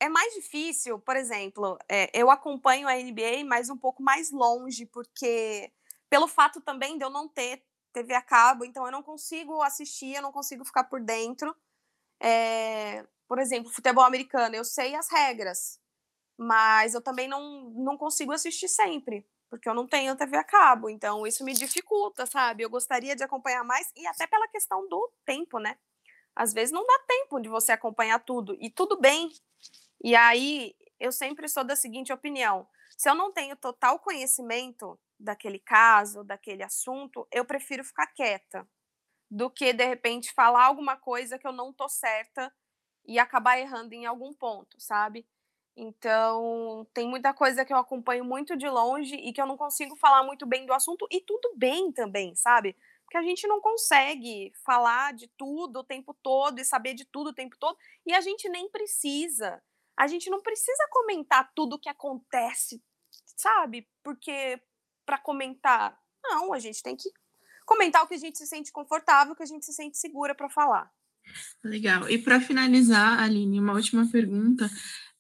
[0.01, 4.86] é mais difícil, por exemplo, é, eu acompanho a NBA, mas um pouco mais longe,
[4.86, 5.72] porque
[6.11, 10.16] pelo fato também de eu não ter TV a cabo, então eu não consigo assistir,
[10.16, 11.55] eu não consigo ficar por dentro.
[12.20, 15.80] É, por exemplo, futebol americano, eu sei as regras,
[16.36, 19.24] mas eu também não, não consigo assistir sempre
[19.55, 22.65] porque eu não tenho TV a cabo, então isso me dificulta, sabe?
[22.65, 25.77] Eu gostaria de acompanhar mais e até pela questão do tempo, né?
[26.35, 29.31] Às vezes não dá tempo de você acompanhar tudo e tudo bem.
[30.03, 32.67] E aí eu sempre sou da seguinte opinião:
[32.99, 38.67] se eu não tenho total conhecimento daquele caso, daquele assunto, eu prefiro ficar quieta
[39.31, 42.53] do que de repente falar alguma coisa que eu não tô certa
[43.07, 45.27] e acabar errando em algum ponto, sabe?
[45.77, 49.97] Então, tem muita coisa que eu acompanho muito de longe e que eu não consigo
[49.97, 52.77] falar muito bem do assunto, e tudo bem também, sabe?
[53.05, 57.31] Porque a gente não consegue falar de tudo o tempo todo e saber de tudo
[57.31, 59.61] o tempo todo, e a gente nem precisa.
[59.97, 62.83] A gente não precisa comentar tudo o que acontece,
[63.37, 63.89] sabe?
[64.03, 64.61] Porque
[65.05, 67.11] para comentar, não, a gente tem que
[67.66, 70.35] comentar o que a gente se sente confortável, o que a gente se sente segura
[70.35, 70.91] para falar.
[71.62, 72.09] Legal.
[72.09, 74.68] E para finalizar, Aline, uma última pergunta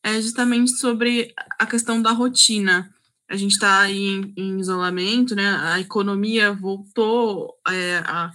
[0.04, 2.94] é justamente sobre a questão da rotina.
[3.26, 5.48] A gente está aí em, em, isolamento, né?
[5.62, 8.30] A economia voltou é, a,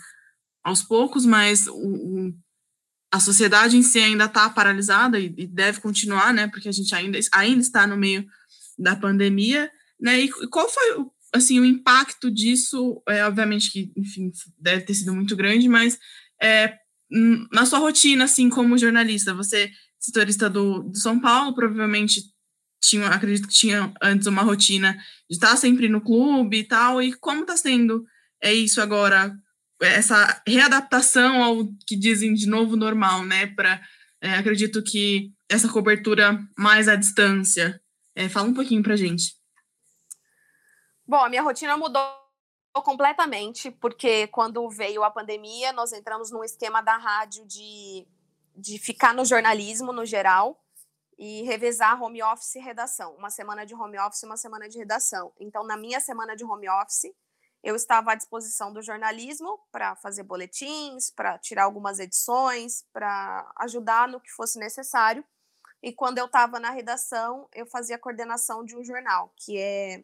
[0.64, 2.34] aos poucos, mas o, o,
[3.14, 6.48] a sociedade em si ainda está paralisada e, e, deve continuar, né?
[6.48, 8.26] Porque a gente ainda, ainda está no meio
[8.76, 9.70] da pandemia,
[10.02, 10.22] né?
[10.22, 11.06] E qual foi
[11.36, 13.00] assim o impacto disso?
[13.08, 16.00] É, obviamente que, enfim, deve ter sido muito grande, mas
[16.42, 16.74] é,
[17.52, 19.70] na sua rotina, assim, como jornalista, você
[20.00, 22.24] setorista do, do São Paulo, provavelmente
[22.82, 24.94] tinha, acredito que tinha antes uma rotina
[25.30, 28.06] de estar sempre no clube e tal, e como está sendo
[28.42, 29.38] é isso agora,
[29.82, 33.82] essa readaptação ao que dizem de novo normal, né, para,
[34.22, 37.82] é, acredito que essa cobertura mais à distância,
[38.16, 39.36] é, fala um pouquinho para gente.
[41.08, 42.02] Bom, a minha rotina mudou
[42.84, 48.08] completamente, porque quando veio a pandemia, nós entramos num esquema da rádio de
[48.60, 50.62] de ficar no jornalismo no geral
[51.18, 53.16] e revezar home office e redação.
[53.16, 55.34] Uma semana de home office uma semana de redação.
[55.40, 57.14] Então, na minha semana de home office,
[57.62, 64.08] eu estava à disposição do jornalismo para fazer boletins, para tirar algumas edições, para ajudar
[64.08, 65.24] no que fosse necessário.
[65.84, 70.04] E quando eu estava na redação, eu fazia a coordenação de um jornal, que é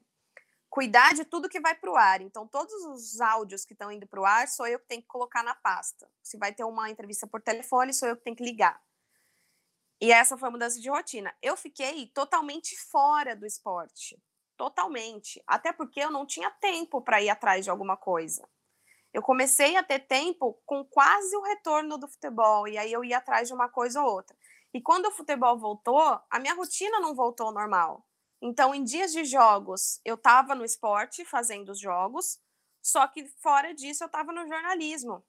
[0.76, 2.20] cuidar de tudo que vai para o ar.
[2.20, 5.08] Então, todos os áudios que estão indo para o ar, sou eu que tenho que
[5.08, 6.06] colocar na pasta.
[6.22, 8.84] Se vai ter uma entrevista por telefone, sou eu que tenho que ligar.
[10.02, 11.34] E essa foi a mudança de rotina.
[11.42, 14.22] Eu fiquei totalmente fora do esporte.
[14.58, 15.42] Totalmente.
[15.48, 18.46] Até porque eu não tinha tempo para ir atrás de alguma coisa.
[19.14, 22.68] Eu comecei a ter tempo com quase o retorno do futebol.
[22.68, 24.36] E aí eu ia atrás de uma coisa ou outra.
[24.74, 28.06] E quando o futebol voltou, a minha rotina não voltou ao normal.
[28.48, 32.40] Então, em dias de jogos, eu estava no esporte, fazendo os jogos,
[32.80, 35.26] só que fora disso, eu estava no jornalismo.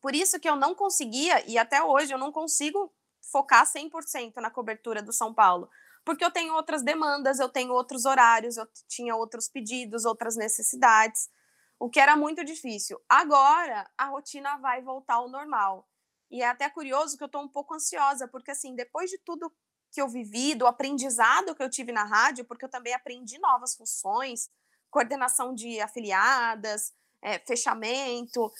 [0.00, 2.94] Por isso que eu não conseguia, e até hoje eu não consigo
[3.32, 5.68] focar 100% na cobertura do São Paulo,
[6.04, 11.28] porque eu tenho outras demandas, eu tenho outros horários, eu tinha outros pedidos, outras necessidades,
[11.80, 13.02] o que era muito difícil.
[13.08, 15.88] Agora, a rotina vai voltar ao normal.
[16.30, 19.52] E é até curioso que eu estou um pouco ansiosa, porque assim, depois de tudo
[19.96, 23.74] que eu vivi, do aprendizado que eu tive na rádio, porque eu também aprendi novas
[23.74, 24.50] funções,
[24.90, 26.92] coordenação de afiliadas,
[27.22, 28.52] é, fechamento.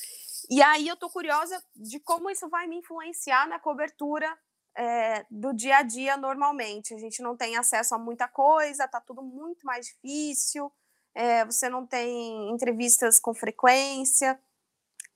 [0.48, 4.34] E aí eu estou curiosa de como isso vai me influenciar na cobertura
[4.74, 6.94] é, do dia a dia normalmente.
[6.94, 10.72] A gente não tem acesso a muita coisa, está tudo muito mais difícil,
[11.14, 14.40] é, você não tem entrevistas com frequência.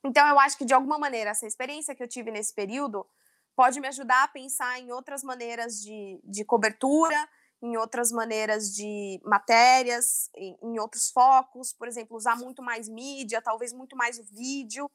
[0.03, 3.07] Então, eu acho que, de alguma maneira, essa experiência que eu tive nesse período
[3.55, 7.29] pode me ajudar a pensar em outras maneiras de, de cobertura,
[7.61, 13.41] em outras maneiras de matérias, em, em, outros focos, por exemplo, usar muito mais mídia,
[13.41, 14.89] talvez muito mais o vídeo.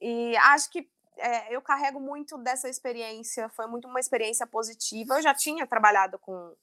[0.00, 5.16] E acho que é, eu carrego muito dessa experiência, foi muito uma experiência positiva.
[5.16, 6.54] Eu já tinha trabalhado com,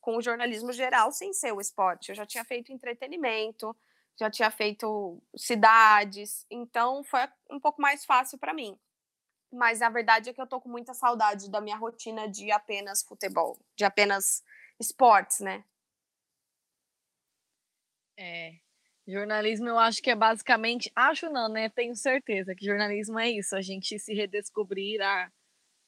[0.00, 3.74] com o jornalismo geral sem ser o esporte, eu já tinha feito entretenimento,
[4.16, 8.78] já tinha feito cidades, então foi um pouco mais fácil para mim.
[9.52, 13.02] Mas a verdade é que eu tô com muita saudade da minha rotina de apenas
[13.02, 14.42] futebol, de apenas
[14.78, 15.64] esportes, né?
[18.16, 18.54] É.
[19.06, 21.70] Jornalismo eu acho que é basicamente, acho não, né?
[21.70, 25.32] Tenho certeza que jornalismo é isso, a gente se redescobrir a,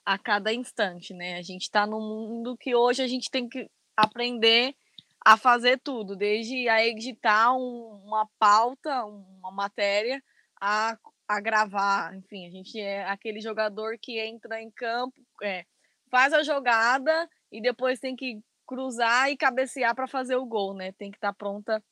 [0.06, 1.36] a cada instante, né?
[1.36, 4.74] A gente está num mundo que hoje a gente tem que aprender
[5.22, 10.22] a fazer tudo, desde a editar um, uma pauta, uma matéria,
[10.58, 10.96] a,
[11.30, 12.14] a gravar.
[12.16, 15.64] Enfim, a gente é aquele jogador que entra em campo, é,
[16.10, 20.92] faz a jogada e depois tem que cruzar e cabecear para fazer o gol, né?
[20.92, 21.82] Tem que estar tá pronta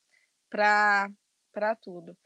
[0.49, 2.17] para tudo.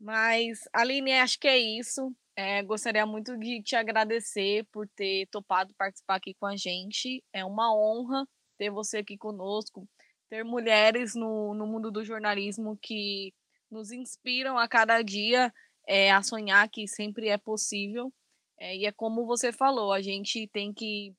[0.00, 2.14] Mas, Aline, acho que é isso.
[2.34, 7.22] É, gostaria muito de te agradecer por ter topado participar aqui com a gente.
[7.34, 8.26] É uma honra
[8.56, 9.86] ter você aqui conosco
[10.30, 13.34] ter mulheres no, no mundo do jornalismo que
[13.70, 15.52] nos inspiram a cada dia
[15.90, 18.12] é, a sonhar que sempre é possível.
[18.56, 21.12] É, e é como você falou, a gente tem que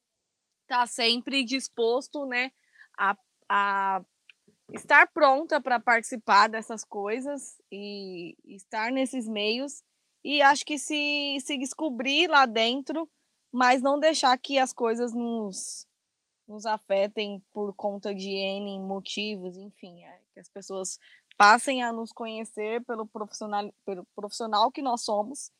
[0.61, 2.53] estar tá sempre disposto né,
[2.97, 3.17] a,
[3.49, 4.01] a
[4.73, 9.83] estar pronta para participar dessas coisas e estar nesses meios.
[10.23, 13.09] E acho que se, se descobrir lá dentro,
[13.51, 15.85] mas não deixar que as coisas nos,
[16.47, 20.97] nos afetem por conta de N motivos, enfim, é, que as pessoas
[21.41, 25.51] passem a nos conhecer pelo profissional, pelo profissional que nós somos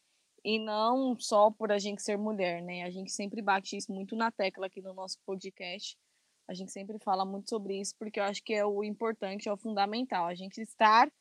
[0.46, 2.84] e não só por a gente ser mulher, né?
[2.84, 5.98] A gente sempre bate isso muito na tecla aqui no nosso podcast.
[6.48, 9.52] A gente sempre fala muito sobre isso porque eu acho que é o importante, é
[9.52, 11.12] o fundamental, a gente estar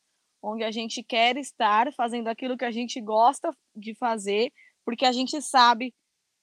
[0.42, 4.52] onde a gente quer estar, fazendo aquilo que a gente gosta de fazer,
[4.84, 5.94] porque a gente sabe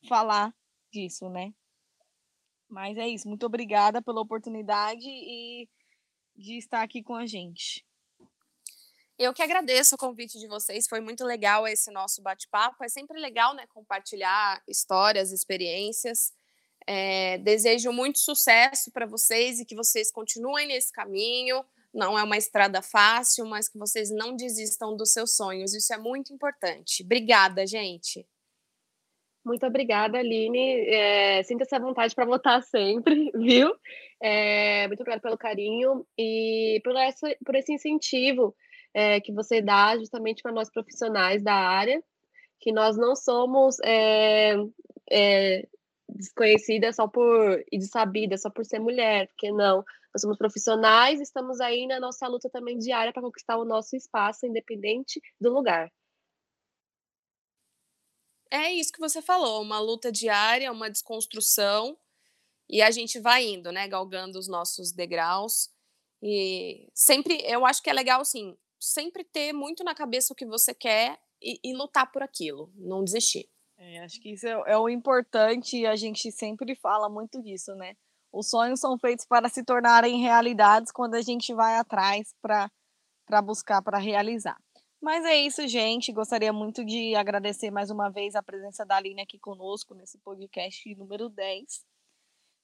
[0.07, 0.51] falar
[0.91, 1.53] disso, né?
[2.67, 3.27] Mas é isso.
[3.27, 5.69] Muito obrigada pela oportunidade e
[6.35, 7.86] de estar aqui com a gente.
[9.17, 12.83] Eu que agradeço o convite de vocês, foi muito legal esse nosso bate-papo.
[12.83, 16.31] É sempre legal, né, compartilhar histórias, experiências.
[16.85, 21.65] É, desejo muito sucesso para vocês e que vocês continuem nesse caminho.
[21.91, 25.73] Não é uma estrada fácil, mas que vocês não desistam dos seus sonhos.
[25.73, 27.01] Isso é muito importante.
[27.01, 28.23] Obrigada, gente.
[29.43, 30.87] Muito obrigada, Aline.
[30.89, 33.73] É, sinta essa vontade para votar sempre, viu?
[34.21, 38.55] É, muito obrigada pelo carinho e por, essa, por esse incentivo
[38.97, 42.03] é, que você dá justamente para nós profissionais da área,
[42.59, 44.55] que nós não somos é,
[45.11, 45.67] é,
[46.09, 49.85] desconhecidas só por e desabidas só por ser mulher, porque não.
[50.11, 54.47] Nós somos profissionais, estamos aí na nossa luta também diária para conquistar o nosso espaço,
[54.47, 55.91] independente do lugar.
[58.49, 61.95] É isso que você falou, uma luta diária, uma desconstrução,
[62.67, 65.69] e a gente vai indo, né, galgando os nossos degraus.
[66.19, 70.45] E sempre, eu acho que é legal, assim, sempre ter muito na cabeça o que
[70.45, 73.49] você quer e, e lutar por aquilo, não desistir.
[73.77, 77.75] É, acho que isso é, é o importante e a gente sempre fala muito disso,
[77.75, 77.95] né?
[78.31, 83.81] Os sonhos são feitos para se tornarem realidades quando a gente vai atrás para buscar,
[83.81, 84.57] para realizar.
[85.01, 86.11] Mas é isso, gente.
[86.11, 90.95] Gostaria muito de agradecer mais uma vez a presença da Aline aqui conosco nesse podcast
[90.95, 91.85] número 10.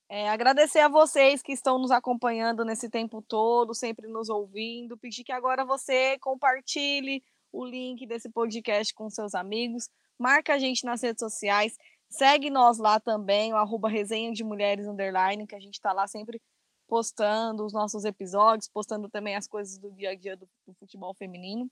[0.09, 4.97] É, agradecer a vocês que estão nos acompanhando nesse tempo todo, sempre nos ouvindo.
[4.97, 9.89] Pedir que agora você compartilhe o link desse podcast com seus amigos.
[10.17, 11.77] Marca a gente nas redes sociais.
[12.09, 16.07] Segue nós lá também, o arroba resenha de mulheres underline, que a gente está lá
[16.07, 16.39] sempre
[16.87, 21.13] postando os nossos episódios, postando também as coisas do dia a dia do, do futebol
[21.15, 21.67] feminino.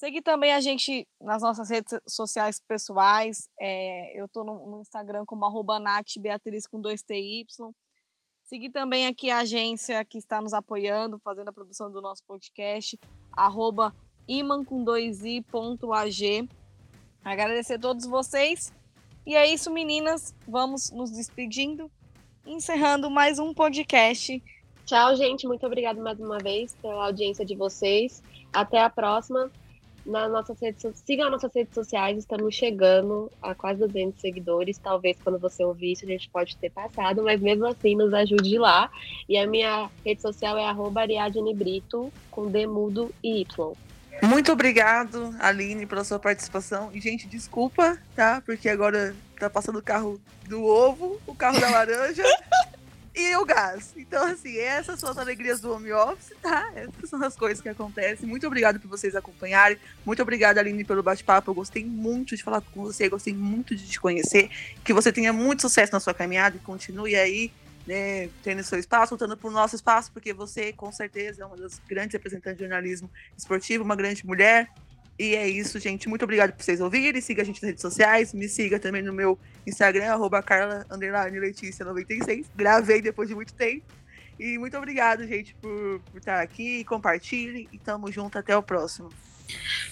[0.00, 3.50] Seguir também a gente nas nossas redes sociais pessoais.
[3.60, 5.78] É, eu estou no, no, Instagram como arroba
[6.18, 7.46] Beatriz com dois TY.
[8.44, 12.98] Seguir também aqui a agência que está nos apoiando, fazendo a produção do nosso podcast,
[13.30, 13.94] arroba
[14.26, 16.48] iman com dois i ponto ag.
[17.22, 18.72] Agradecer a todos vocês.
[19.26, 20.34] E é isso, meninas.
[20.48, 21.90] Vamos nos despedindo,
[22.46, 24.42] encerrando mais um podcast.
[24.86, 25.46] Tchau, gente.
[25.46, 28.22] Muito obrigada mais uma vez pela audiência de vocês.
[28.50, 29.50] Até a próxima
[30.04, 34.78] nas nossas redes sigam as nossas redes sociais, estamos chegando a quase 200 seguidores.
[34.78, 38.58] Talvez quando você ouvir isso a gente pode ter passado, mas mesmo assim nos ajude
[38.58, 38.90] lá.
[39.28, 40.64] E a minha rede social é
[41.00, 43.76] Ariadne Brito, com D mudo e Y.
[44.22, 46.90] Muito obrigado, Aline, pela sua participação.
[46.92, 48.42] E, gente, desculpa, tá?
[48.44, 52.22] Porque agora tá passando o carro do ovo, o carro da laranja.
[53.14, 53.92] e o gás.
[53.96, 56.70] Então, assim, essas são as alegrias do home office, tá?
[56.74, 58.28] Essas são as coisas que acontecem.
[58.28, 59.78] Muito obrigado por vocês acompanharem.
[60.04, 61.50] Muito obrigada, Aline, pelo bate-papo.
[61.50, 64.50] Eu gostei muito de falar com você, gostei muito de te conhecer.
[64.84, 67.52] Que você tenha muito sucesso na sua caminhada e continue aí,
[67.86, 71.80] né, tendo seu espaço, lutando por nosso espaço, porque você, com certeza, é uma das
[71.88, 74.70] grandes representantes de jornalismo esportivo, uma grande mulher.
[75.20, 76.08] E é isso, gente.
[76.08, 77.20] Muito obrigado por vocês ouvirem.
[77.20, 78.32] Siga a gente nas redes sociais.
[78.32, 80.86] Me siga também no meu Instagram, arroba Carla
[81.30, 82.46] Letícia 96.
[82.56, 83.84] Gravei depois de muito tempo.
[84.38, 86.84] E muito obrigado, gente, por, por estar aqui.
[86.84, 88.38] Compartilhe e tamo junto.
[88.38, 89.10] Até o próximo.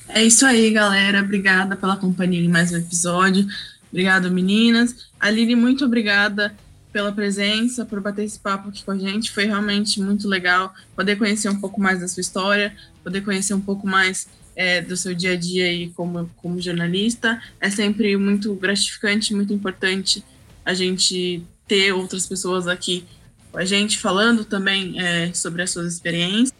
[0.09, 1.21] É isso aí, galera.
[1.21, 3.47] Obrigada pela companhia em mais um episódio.
[3.93, 5.11] Obrigado, meninas.
[5.21, 6.57] Aline, muito obrigada
[6.91, 9.31] pela presença, por bater esse papo aqui com a gente.
[9.31, 12.75] Foi realmente muito legal poder conhecer um pouco mais da sua história,
[13.05, 14.27] poder conhecer um pouco mais
[14.59, 17.41] é, do seu dia a dia aí como, como jornalista.
[17.61, 20.25] É sempre muito gratificante, muito importante
[20.65, 23.05] a gente ter outras pessoas aqui
[23.53, 26.53] com a gente falando também é, sobre as suas experiências.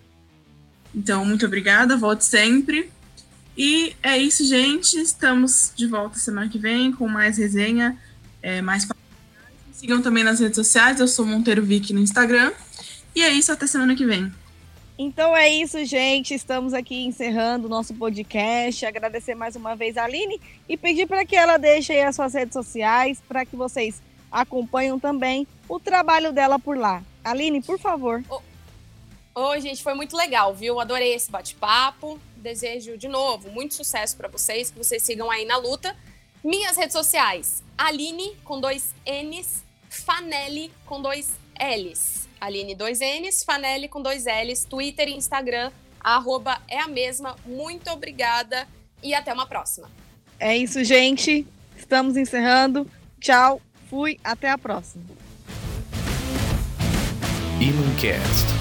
[0.95, 2.89] Então, muito obrigada, volte sempre.
[3.57, 4.97] E é isso, gente.
[4.97, 7.99] Estamos de volta semana que vem com mais resenha,
[8.41, 8.87] é, mais
[9.73, 12.53] Sigam também nas redes sociais, eu sou Monteiro Vic no Instagram.
[13.15, 14.33] E é isso, até semana que vem.
[15.01, 16.35] Então é isso, gente.
[16.35, 18.85] Estamos aqui encerrando o nosso podcast.
[18.85, 22.35] Agradecer mais uma vez a Aline e pedir para que ela deixe aí as suas
[22.35, 27.05] redes sociais para que vocês acompanhem também o trabalho dela por lá.
[27.23, 28.25] Aline, por favor.
[29.37, 30.81] Oi, gente, foi muito legal, viu?
[30.81, 32.19] Adorei esse bate-papo.
[32.37, 35.97] Desejo de novo muito sucesso para vocês, que vocês sigam aí na luta.
[36.43, 42.18] Minhas redes sociais: Aline com dois N's, Fanelli com dois L's.
[42.41, 45.71] Aline, dois N's, Fanelli com dois L's, Twitter e Instagram,
[46.01, 47.37] arroba é a mesma.
[47.47, 48.67] Muito obrigada
[49.03, 49.91] e até uma próxima.
[50.39, 51.47] É isso, gente.
[51.77, 52.89] Estamos encerrando.
[53.21, 55.05] Tchau, fui, até a próxima.
[57.61, 58.58] Imancast